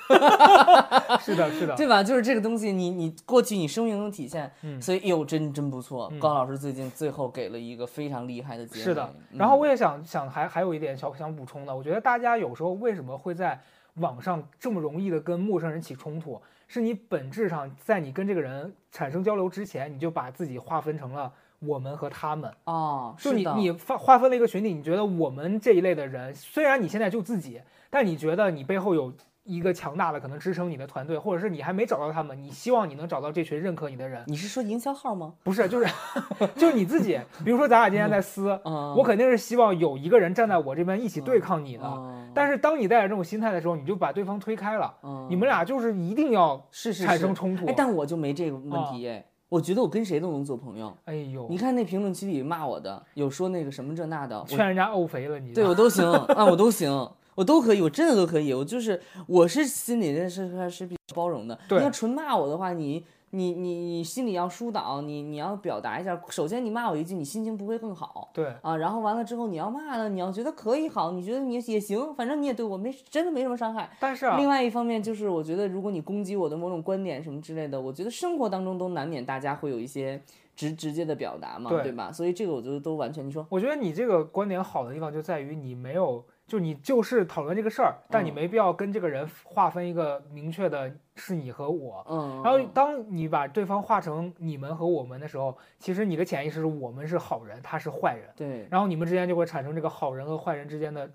[1.21, 2.03] 是的，是的，对吧？
[2.03, 6.09] 就是这个东西，你你过去你生命中体现，嗯所以哎呦，真真不错。
[6.11, 8.83] 嗯高老师最近最后给了一个非常厉害的结论。
[8.83, 9.13] 是的。
[9.31, 13.59] 嗯然后我也想想还还有一点小想补充的，我觉得大家有时候为什么会在
[13.95, 22.51] 网上这么容易的跟陌生人起冲突，是你本质上在你跟这个人产生交流之前，你就把自己划分成了我们和他们。
[22.65, 29.11] 哦，就是你的你划划分了一个群体，你觉得我们这一类的人，虽然你现在就自己，但你觉得你背后有
[29.47, 35.33] 一个强大的可能支撑你的团队，或者是你还没找到他们，你希望你能找到这群认可你的人，你是说营销号吗？
[35.43, 35.87] 不是就是
[36.55, 37.19] 就是你自己。
[37.45, 41.85] 比如说咱俩今天在撕，啊，我肯定是希望有一个人站在我这边一起对抗你的。
[41.85, 47.73] 哦但是当你带着这种心态的时候，你就把对方推开了，哦你们俩就是一定要是是产生是冲突哎，。
[47.75, 50.95] 但我就没这个问题哎，我觉得我跟谁都能做朋友。
[51.05, 55.51] 哎呦你，看那评论区里骂我的，有说那个什么这那的，劝人家沤肥了你。
[55.51, 57.09] 对我都行 啊，我都行。
[57.37, 58.51] 我都可以，我真的都可以。
[58.51, 61.57] 我就是我是心里认识是比较包容的。
[61.69, 66.19] 对你要纯骂我的话，你你你你心里要疏导，你你要表达一下。
[66.29, 68.31] 首先你骂我一句，你心情不会更好。
[68.33, 73.87] 对，啊，然后完了之后你要骂了，你要觉得可以好，你觉得你也行，反正你也对我没真的没什么伤害。
[73.99, 80.19] 但是啊，另外一方面就是，我觉得如果你攻击我的某种观点什么之类的，我觉得生活当中都难免大家会有一些
[80.55, 82.11] 直直接的表达嘛，对对吧？
[82.11, 92.05] 所以这个我觉得都完全，你说我觉得你这个观点好的地方就在于你没有，就你就是讨论这个事儿，但你嗯没必要跟这个人划分一个明确的是你和我。
[92.09, 98.65] 嗯，然后，当你把对方划成你们和我们的时候，其实你的潜意识是我们是好人，他是坏人，对。
[98.71, 101.09] 然后你们之间就会产生这个好人和坏人之间的，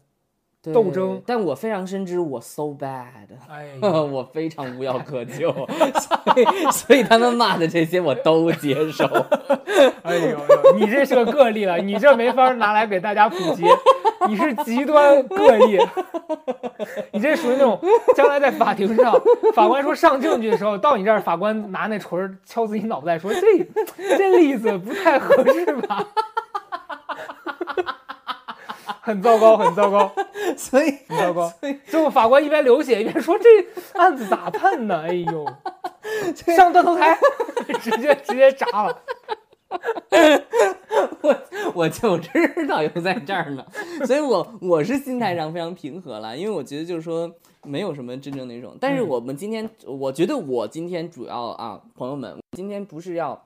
[0.72, 1.22] 斗争。
[1.24, 3.28] 但我非常深知我 so bad。
[3.48, 5.50] 哎呀， 我非常无药可救，
[5.96, 9.06] 所以所以他们骂的这些我都接受。
[10.02, 10.38] 哎呦呦，
[10.76, 13.64] 你这是个个例了，你这没法拿来给大家普及，
[14.28, 15.78] 你是极端个例，
[17.12, 17.80] 你这属于那种
[18.14, 19.12] 将来在法庭上，
[19.54, 23.40] 法官说上证据的时候，到你这儿，法官拿那锤敲自己脑袋，说这
[24.16, 26.06] 这例子不太合适吧？
[29.04, 30.12] 很糟糕，很糟糕，
[30.56, 31.52] 所以很糟糕。
[31.86, 33.48] 最后法官一边流血一边说：“这
[33.98, 35.44] 案子咋判呢？”哎呦，
[36.54, 37.18] 上断头台，
[37.82, 38.96] 直接直接砸了。
[41.22, 41.38] 我
[41.74, 43.64] 我就知道又在这儿呢，
[44.06, 47.30] 所以我我是心态上非常平和了，因为我觉得就是说
[47.64, 48.76] 没有什么真正那种。
[48.80, 53.42] 但是嗯我们今天，我觉得我今天主要啊，朋友们，今天不是要。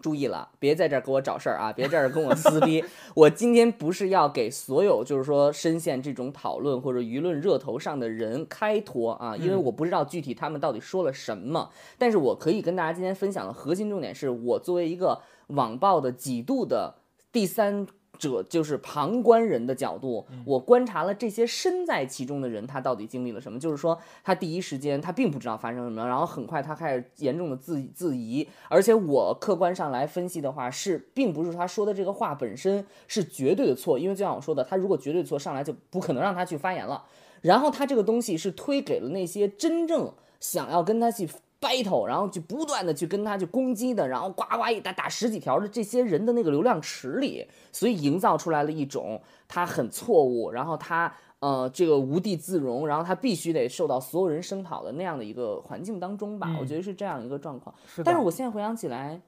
[0.00, 1.72] 注意了，别在这儿给我找事儿啊！
[1.76, 2.84] 别在这儿跟我撕逼。
[3.14, 11.70] 我今天不是要给所有就是说深陷这种讨论或者舆论热头上的人开脱啊，因为嗯我不知道具体他们到底说了什么。
[11.98, 16.96] 但是我可以跟大家今天分享的核心重点是我作为一个网暴的几度的
[17.32, 17.86] 第三
[18.20, 23.58] 者，就是旁观人的角度，我观察了这些身在其中的人，他到底经历了什么。
[23.58, 37.02] 就是说，他第一时间他并不知道发生什么，然后很快他开始严重的自自疑，而且我客观上来分析的话，是并不是他说的这个话本身是绝对的错，因为就像我说的，他如果绝对错，上来就不可能让他去发言了。
[37.40, 41.26] 然后他这个东西是推给了那些真正想要跟他去
[41.60, 57.74] battle，然后去不断的去跟他去攻击的，然后呱呱一打打十几条的这些人的那个流量池里，所以营造出来了一种他很错误，然后他呃这个无地自容，然后他必须得受到所有人声讨的那样的一个环境当中吧，嗯我觉得是这样一个状况。
[57.94, 59.20] 是但是我现在回想起来。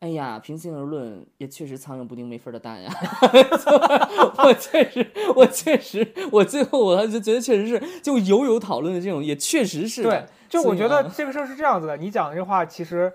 [0.00, 2.92] 哎呀，平心而论，也确实苍蝇不叮没缝的蛋呀。
[4.44, 10.02] 我确实，我确实，我最后我就觉得确实是，就友友讨论的这种，也确实是。
[10.02, 13.12] 对，就我觉得啊 这个事儿是这样子的，你讲的这话其实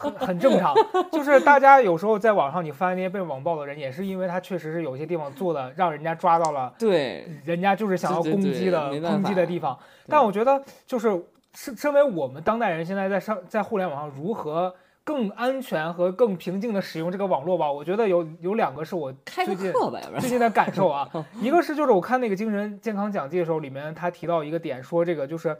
[0.00, 0.74] 很很正常，
[1.12, 9.78] 就是大家有时候在网上你发现那些被网暴的人，也是因为他确实是有些地方做的让人家抓到了，对，人家就是想要攻击的攻击的地方。
[10.08, 11.08] 但我觉得就是
[11.54, 14.74] 身身为我们当代人现在在上在互联网上如何。
[15.04, 19.80] 更安全和更平静的使用这个网络吧，我觉得有有两个是我开个最近
[20.20, 25.56] 最近的感受啊， 一个是就是我看那个精神健康讲记的时候，里面他提到一个点，说这个就是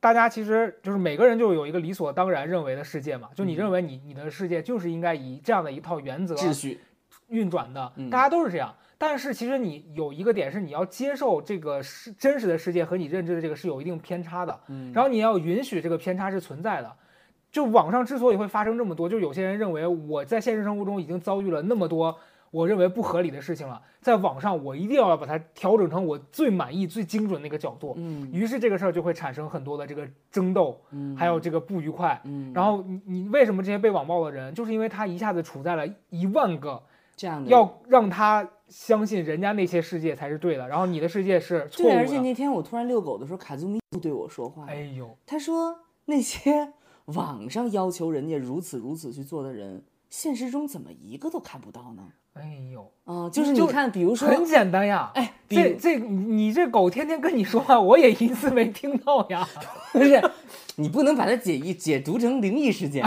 [0.00, 6.80] 大家其实就是每个人就有一个理所当然认为的世界嘛，就你认为你你的世界就是应该以这样的一套原则秩序，
[7.28, 8.74] 运转的嗯，大家都是这样。
[8.98, 14.90] 但是其实你有一个点是你要接受这个是真实的世界和你认知的这个是有一定偏差的，嗯。
[14.94, 16.90] 然后你要允许这个偏差是存在的。
[17.56, 22.14] 就网上之所以会发生这么多，就有些人认为我在现实生活中已经遭遇了那么多
[22.50, 27.94] 我认为不合理的事情了，在网上我一定要把它调整成我最满意、最精准那个角度。
[27.96, 32.20] 嗯于是这个事儿就会产生很多的这个争斗，嗯，还有这个不愉快。
[32.24, 36.82] 嗯，然后你你为什么这些被网暴的人，就是因为他一下子处在了一万个
[37.16, 41.96] 这样的要让他相信人家那些世界才是对的，然后你的世界是错对，误的。
[42.00, 46.74] 而且那天我突然遛狗的时候，卡祖米又对我说话，哎呦，他说那些
[47.06, 52.12] 网上要求人家如此如此去做的人，现实中怎么一个都看不到呢？
[52.34, 55.10] 哎呦，啊、就是你看，比如说，很简单呀。
[55.14, 59.48] 哎，比这这你你这狗天天跟你说话，我也一次没听到呀。
[59.90, 60.20] 不是，
[60.74, 63.02] 你不能把它解译解读成灵异事件。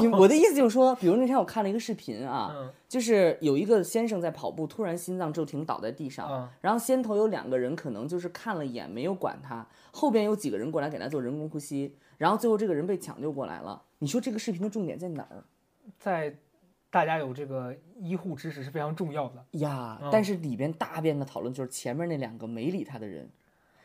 [0.00, 13.82] 你我的意思就是说，比如那天我看了一个视频啊，嗯就是有一个先生在跑步，突然心脏骤停倒在地上，嗯然后先头有两个人可能就是看了一眼没有管他，后边有几个人过来给他做人工呼吸，然后最后这个人被抢救过来了。
[13.98, 15.42] 你说这个视频的重点在哪儿
[15.98, 16.32] 在
[16.88, 19.44] 大家有这个医护知识是非常重要的。
[19.58, 19.98] 呀？
[20.00, 23.28] 嗯但是里边大便的讨论就是前面那两个没理他的人。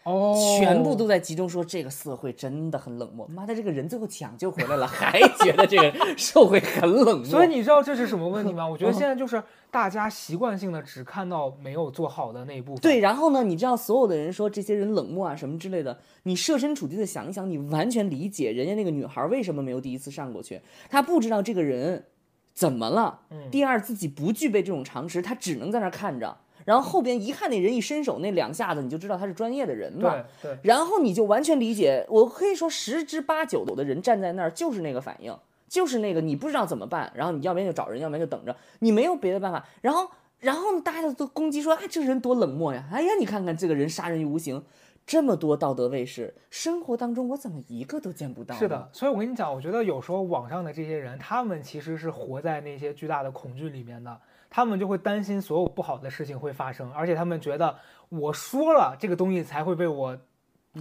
[0.07, 3.27] 哦，全部都在集中说这个社会真的很冷漠。
[3.27, 7.25] 妈的，这个人最后抢救回来了， 还觉得这个社会很冷漠。
[7.25, 8.65] 所以你知道这是什么问题吗？
[8.65, 12.79] 我觉得现在就是大家习惯性的只看到没有做好的那一部分。
[12.79, 22.05] 对，然后呢，你知道所有的人说这些人冷漠啊什么之类的，你设身处地的想一想，你完全理解人家那个女孩为什么没有第一次上过去，她不知道这个人
[22.53, 26.37] 怎么了，第二自己不具备这种常识，她只能在那儿看着。
[26.67, 30.21] 然后后边一看那人一伸手那两下子，你就知道他是专业的人嘛。
[30.41, 30.59] 对对。
[30.63, 35.33] 然后你就完全理解，我可以说十之八九有的人站在那儿就是那个反应，
[35.69, 39.65] 就是那个你不知道怎么办，然后你要不然就找人，要不然就等着，你没有别的办法。
[39.79, 40.09] 然后
[40.41, 42.83] 然后大家都攻击说，哎，这个人多冷漠呀！
[42.91, 44.61] 哎呀，你看看这个人杀人于无形，
[45.05, 48.53] 这么多道德卫士，生活当中我怎么一个都见不到？
[48.55, 54.19] 是的，所以我跟你讲，我觉得有时候网上的这些人，他们其实是活在那些巨大的恐惧里面的。
[54.49, 57.75] 他们就会担心所有不好的事情会发生，而且他们觉得
[58.09, 60.17] 我说了这个东西才会被我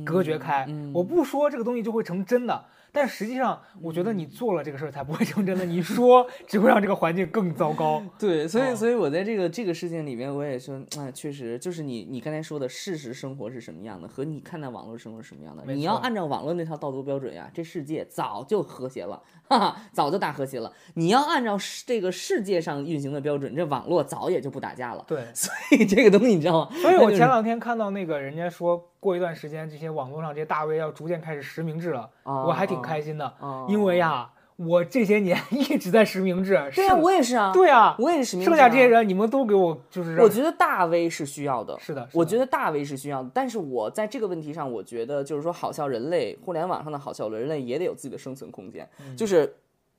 [0.05, 2.65] 隔绝开，我不说这个东西就会成真的。
[2.97, 5.67] 但实际上，我觉得你做了这个事儿才不会成真的。
[5.67, 8.03] 你说 只会让这个环境更糟糕。
[8.19, 15.63] 对，所以，所以我在这个这个事情里面，我也说，哎，确实就是你你刚才说的事实生活是什么样的，和你看待网络生活是什么样的。
[15.75, 20.73] 你要按照网络那套道德标准呀，这世界早就和谐了，哈哈，早就大和谐了。
[20.95, 25.05] 你要按照这个世界上运行的标准，这网络早也就不打架了。
[25.07, 26.77] 对，所以这个东西你知道吗？
[26.81, 28.89] 所以我前两天看到那个人家说。
[28.99, 33.33] 过一段时间，这些网络上这些大 V 要逐渐开始实名制了，我还挺开心的，
[33.69, 36.59] 因为呀，我这些年 一直在实名制。
[36.75, 37.51] 对啊，我也是啊。
[37.53, 38.51] 对啊，我也是实名制。
[38.51, 40.19] 剩下这些人，你们都给我就是。
[40.21, 41.77] 我觉得大 V 是需要的。
[41.79, 43.31] 是的，我觉得大 V 是需要的。
[43.35, 48.89] 但是我在这个问题上，我觉得就是说，好笑人类，互联网上的好笑人类也得有自己的生存空间。
[49.17, 49.57] 就是，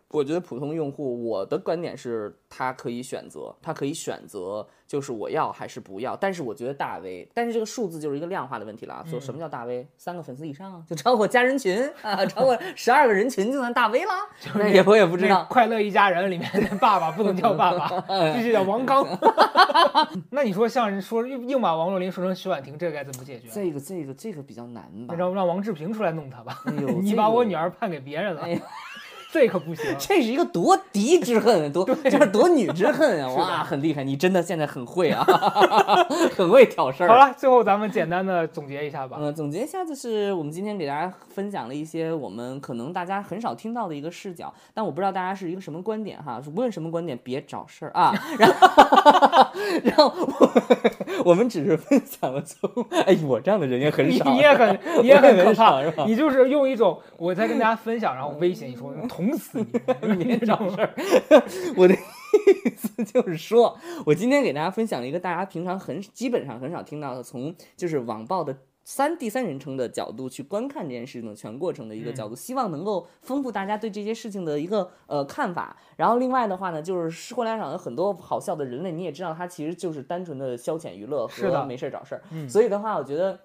[0.10, 4.66] 我觉得普通用户，我的观点是，他可以选择，他可以选择。
[4.88, 6.16] 就是我要还是不要？
[6.16, 9.04] 但是我觉得大 V，但是这个数字就是一个量化的问题了啊。
[9.06, 9.86] 说什么叫大 V？
[9.98, 14.12] 三个粉丝以上就超过加人群啊，超过 十二个人群就算大 V 了。
[14.40, 15.46] 就是也我也不知道。
[15.50, 18.02] 快乐一家人里面的爸爸不能叫爸爸，
[18.34, 19.06] 必须叫王刚。
[20.30, 23.50] 那你说像人说硬把王若琳说成徐婉婷，这个该怎么解决？
[23.52, 25.14] 这个这个这个比较难吧？
[25.16, 26.62] 让让王志平出来弄他吧。
[26.66, 28.48] 哎呦，你把我女儿判给别人了。
[29.32, 33.30] 这可不行，这是一个夺嫡之恨，夺这是夺女之恨啊！
[33.36, 35.24] 哇，很厉害，你真的现在很会啊，
[36.36, 37.10] 很会挑事儿。
[37.10, 39.18] 好了，最后咱们简单的总结一下吧。
[39.20, 46.42] 嗯，总结一下就是我们今天给大家分享了一些我们可能大家很少听到的一个视角，但我不知道大家是一个什么观点哈。
[46.48, 48.14] 无论什么观点，别找事儿啊。
[48.40, 49.52] 然后，
[49.84, 50.14] 然后
[51.26, 52.70] 我们只是分享了从
[53.06, 56.06] 哎，我这样的人也很少，你也很你也很可怕是吧？
[56.08, 59.17] 你就是用一种我在跟大家分享，然后威胁你说同。
[59.18, 59.60] 捅死
[60.16, 60.16] 你！
[60.24, 60.94] 别找事儿。
[61.76, 75.76] 我的意思就是说，我今天给大家分享了一个大家平常很基本上很少听到的，从就是网暴的三第三人称的角度去观看这件事情的全过程的一个角度，希望能够丰富大家对这些事情的一个呃看法。
[75.96, 82.22] 然后另外的话呢，就是互联网上有很多好笑的人类，你也知道，他其实就是单纯的消遣娱乐和没事找事儿。
[82.48, 83.40] 所以的话，我觉得。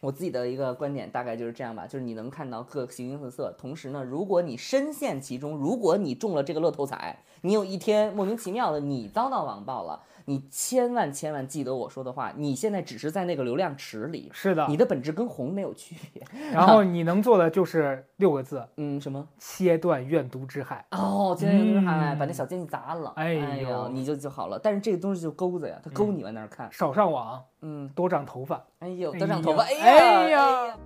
[0.00, 10.00] 我自己的一个观点大概就是这样吧，就是你能看到各形形色色，同时呢，如果你深陷其中，如果你中了这个乐透彩，你有一天莫名其妙的你遭到网暴了。
[10.26, 16.22] 你千万千万记得我说的话，你现在只是在那个流量池里，是的，你的本质跟红没有区别。
[16.52, 19.26] 然后你能做的就是六个字，嗯，什么？
[19.40, 20.86] 切断怨毒之害。
[20.92, 24.56] 哦，切断怨毒之海，把那小奸细砸了，哎呦，你就就好了。
[24.56, 26.70] 但是这个东西就钩子呀，它勾你往那儿看。
[26.70, 28.62] 少上网，嗯，多长头发。
[28.78, 30.76] 哎呦，多长头发，哎呀。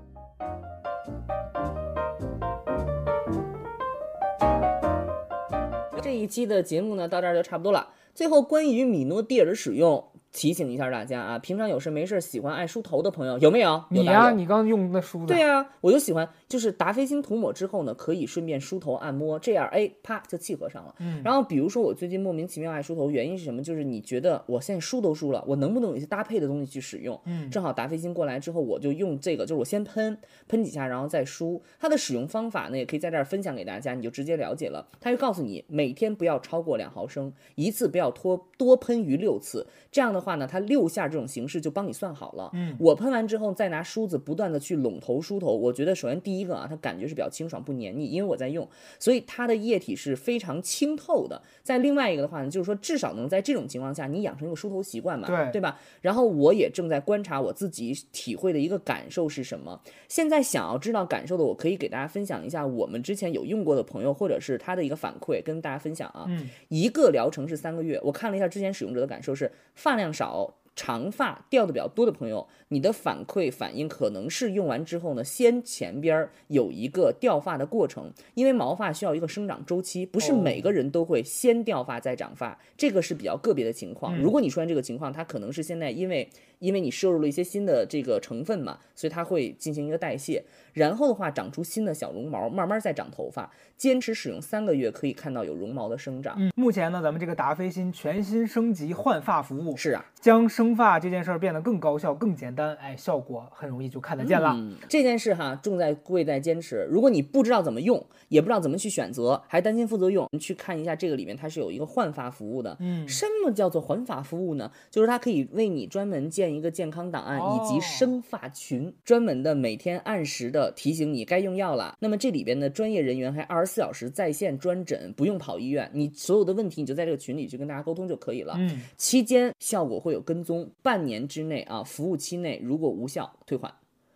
[6.25, 7.91] 一期的节目呢，到这儿就差不多了。
[8.15, 10.05] 最后，关于米诺地尔的使用。
[10.33, 13.85] 提醒一下大家啊，平常有事没事喜欢爱梳头的朋友有没有？
[13.89, 15.27] 你呀，你刚用那梳的。
[15.27, 20.95] 对呀，我就喜欢，就是达霏欣涂抹之后呢，可以顺便梳头按摩，这样哎，啪就契合上了。
[21.01, 21.21] 嗯。
[21.25, 23.63] 然后比如说我最近莫名其妙爱梳头，原因是什么？
[23.63, 27.21] 就是你觉得我现在梳都梳了，我能不能有一些搭配的东西去使用？
[27.25, 27.51] 嗯。
[27.51, 31.63] 正好达霏欣过来之后，我就用这个，就是我先喷喷几下，然后再梳。
[31.81, 34.87] 它的使用方法呢，也可以在这儿分享给大家，你就直接了解了。
[35.01, 39.67] 它就告诉你，每天不要超过两毫升，一次不要多多喷于六次。
[39.91, 41.09] 这样的话呢，它六下。
[41.09, 42.51] 这种形式就帮你算好了。
[42.55, 45.55] 嗯，我喷完之后再拿梳子不断的去拢头梳头。
[45.55, 48.69] 我觉得首先第一个啊，它感觉是比较清爽不黏腻，因为我在用，
[48.99, 51.41] 所以它的液体是非常清透的。
[51.63, 55.79] 在另外一个的话呢，就是说至少能在这种情况下你养成一个梳头习惯嘛，对对吧？
[56.01, 59.81] 然后我也正在观察我自己体会的一个感受是什么。
[60.09, 66.27] 现在想要知道感受的，我可以给大家分享一下我们之前有用过的朋友或者是他的一个反馈，跟大家分享啊。
[66.29, 70.55] 嗯，一个疗程是三个月，我看了一下之前使用者的感受是发量少。
[70.77, 84.19] 长发掉的比较多的朋友，你的反馈反应可能是用完之后呢，先前边儿有一个掉发的过程，因为毛发需要一个生长周期，不是哦每个人都会先掉发再长发，这个是比较个别的情况。
[84.19, 84.23] 嗯。
[84.23, 86.29] 如果你出现这个情况，它可能是现在因为
[86.65, 90.43] 因为你摄入了一些新的这个成分嘛，所以它会进行一个代谢，
[90.73, 96.35] 然后的话长出新的小绒毛，慢慢再长头发，坚持使用三个月可以看到有绒毛的生长。
[96.39, 104.55] 嗯，目前呢，咱们这个达霏欣全新升级换发服务，是啊，将生发这件事儿变得更高效、更简单，哎，效果很容易就看得见了。
[104.57, 106.89] 嗯，这件事哈，重在贵在坚持。
[106.91, 112.77] 如果你不知道怎么用，也不知道怎么去选择，还担心副作用，你去看一下这个里面它是有一个换发服务的。
[112.81, 114.71] 嗯什么叫做换发服务呢？
[114.91, 121.97] 就是它可以为你专门建一个健康档案、以及哦生发群，专门的每天按时的提醒你该用药了。
[122.01, 128.55] 那么这里边的专业人员还二十四小时在线专诊，不用跑医院，你所有的问题你就在这个群里去跟大家沟通就可以了。
[128.59, 133.73] 嗯，期间效果会有跟踪，半年之内啊，服务期内如果无效退换。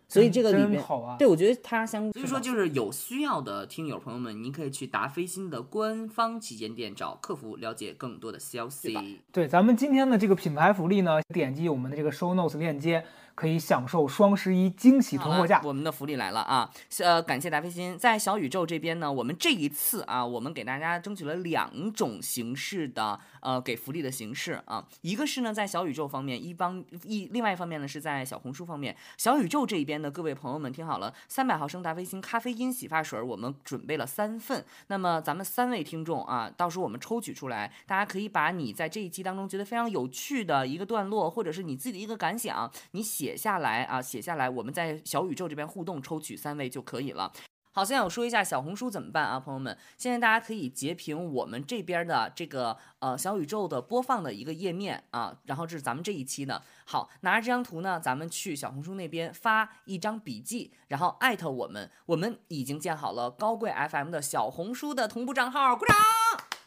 [0.08, 1.16] 所以这个里面，好啊。
[1.18, 9.20] 对我觉得它相，所以说，就是有需要的听友朋友们，您可以去达霏欣的官方旗舰店找客服了解更多的消息。
[9.30, 13.04] 对，咱们今天的这个品牌福利呢，点击我们的这个 show notes 链接，
[13.38, 15.60] 可以享受双十一惊喜囤货价。
[15.62, 16.68] 我们的福利来了啊！
[16.98, 28.96] 呃，感谢达飞欣，在小宇宙这边呢，我们这一次啊，我们给大家争取了两种形式的呃给福利的形式啊，一个是呢在小宇宙方面，一方一另外一方面呢是在小红书方面。
[29.16, 34.64] 小宇宙这一边的各位朋友们听好了，三百毫升达飞欣咖啡因洗发水，我们准备了三份。
[34.88, 47.30] 那么咱们三位听众啊，到时候我们抽取出来，大家可以把你在这一期当中觉得非常有趣的一个段落，或者是你自己的一个感想，你写写下来啊，写下来，我们在小宇宙这边互动抽取三位就可以了。
[47.72, 56.62] 好，现在我说一下小红书怎么办啊，朋友们，现在大家可以截屏我们这边的这个呃小宇宙的播放的一个页面啊，然后这是咱们这一期的。
[56.86, 65.94] 好，拿着这张图呢，咱们去小红书那边发一张笔记，然后艾特我们，我们已经建好了高贵 FM 的小红书的同步账号，鼓掌。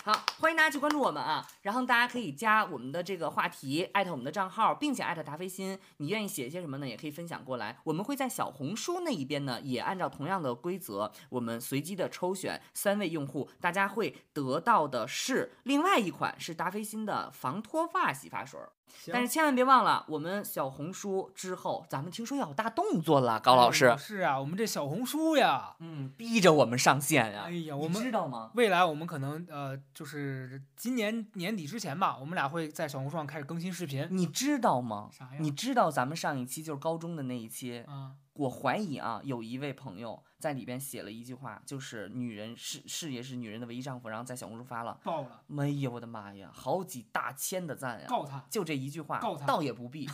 [0.03, 1.47] 好，欢迎大家去关注我们啊！
[1.61, 5.77] 然后大家可以加我们的这个话题，艾特我们的账号，并且艾特达飞欣。
[5.97, 6.87] 你愿意写一些什么呢？
[6.87, 7.77] 也可以分享过来。
[7.83, 18.71] 我们会在小红书那一边呢，也按照同样的规则，我们随机的抽选三位用户，大家会得到的是另外一款是达霏欣的防脱发洗发水儿。
[19.11, 23.97] 但是千万别忘了，我们小红书之后，咱们听说要有大动作了，高老师哎。
[23.97, 28.51] 是啊，我们这小红书呀，嗯，逼着我们上线呀、哎呀，我你们知道吗？
[28.55, 35.09] 未来我们可能呃，就是今年年底之前吧，我们俩会在小红书上开始更新视频你知道吗？
[35.11, 38.11] 啥呀你知道咱们上一期就是高中的那一期，啊。
[38.34, 48.05] 我怀疑啊，有一位朋友在里边写了一句话，就是女人事事业是女人的唯一丈夫，然后在小红书发了，爆了，哎呀，我的妈呀，好几大千的赞呀！
[48.07, 48.45] 告他。
[48.49, 50.07] 就这一句话告他，倒也不必。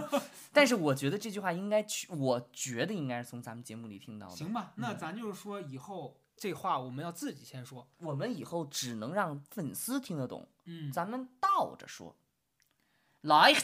[0.52, 4.36] 但是我觉得这句话应该去，我觉得应该是从咱们节目里听到的。
[4.36, 7.88] 行吧，那嗯咱就是说以后这话我们要自己先说。
[7.98, 12.14] 我们以后只能让粉丝听得懂，嗯，咱们倒着说。
[13.22, 13.54] 来。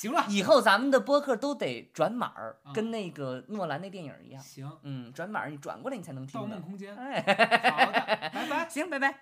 [0.00, 4.40] 行了，以后咱们的播客都得转码儿，啊跟那个诺兰那电影一样。
[4.40, 6.46] 行，嗯，转码儿你转过来你才能听盗。
[6.46, 6.94] 梦空间。
[6.94, 8.68] 哎，好的，拜拜。
[8.70, 9.12] 行，拜拜。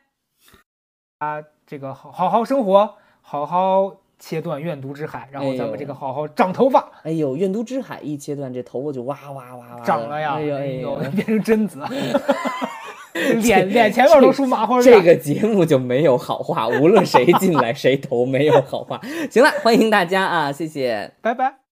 [1.20, 11.80] 啊，这个好好好生活，好好切断怨毒之海，然后咱们这个好好长头发，哎呦，怨毒之海一切断，这头发就哇哇哇哇长了呀，哎呦哎呦，呦，变成贞子，
[13.42, 14.82] 脸脸前面都梳麻花辫。
[14.84, 19.00] 这个节目就没有好话，无论谁进来 谁投没有好话。
[19.30, 21.12] 行了，欢迎大家啊，谢谢。
[21.20, 21.65] 拜拜。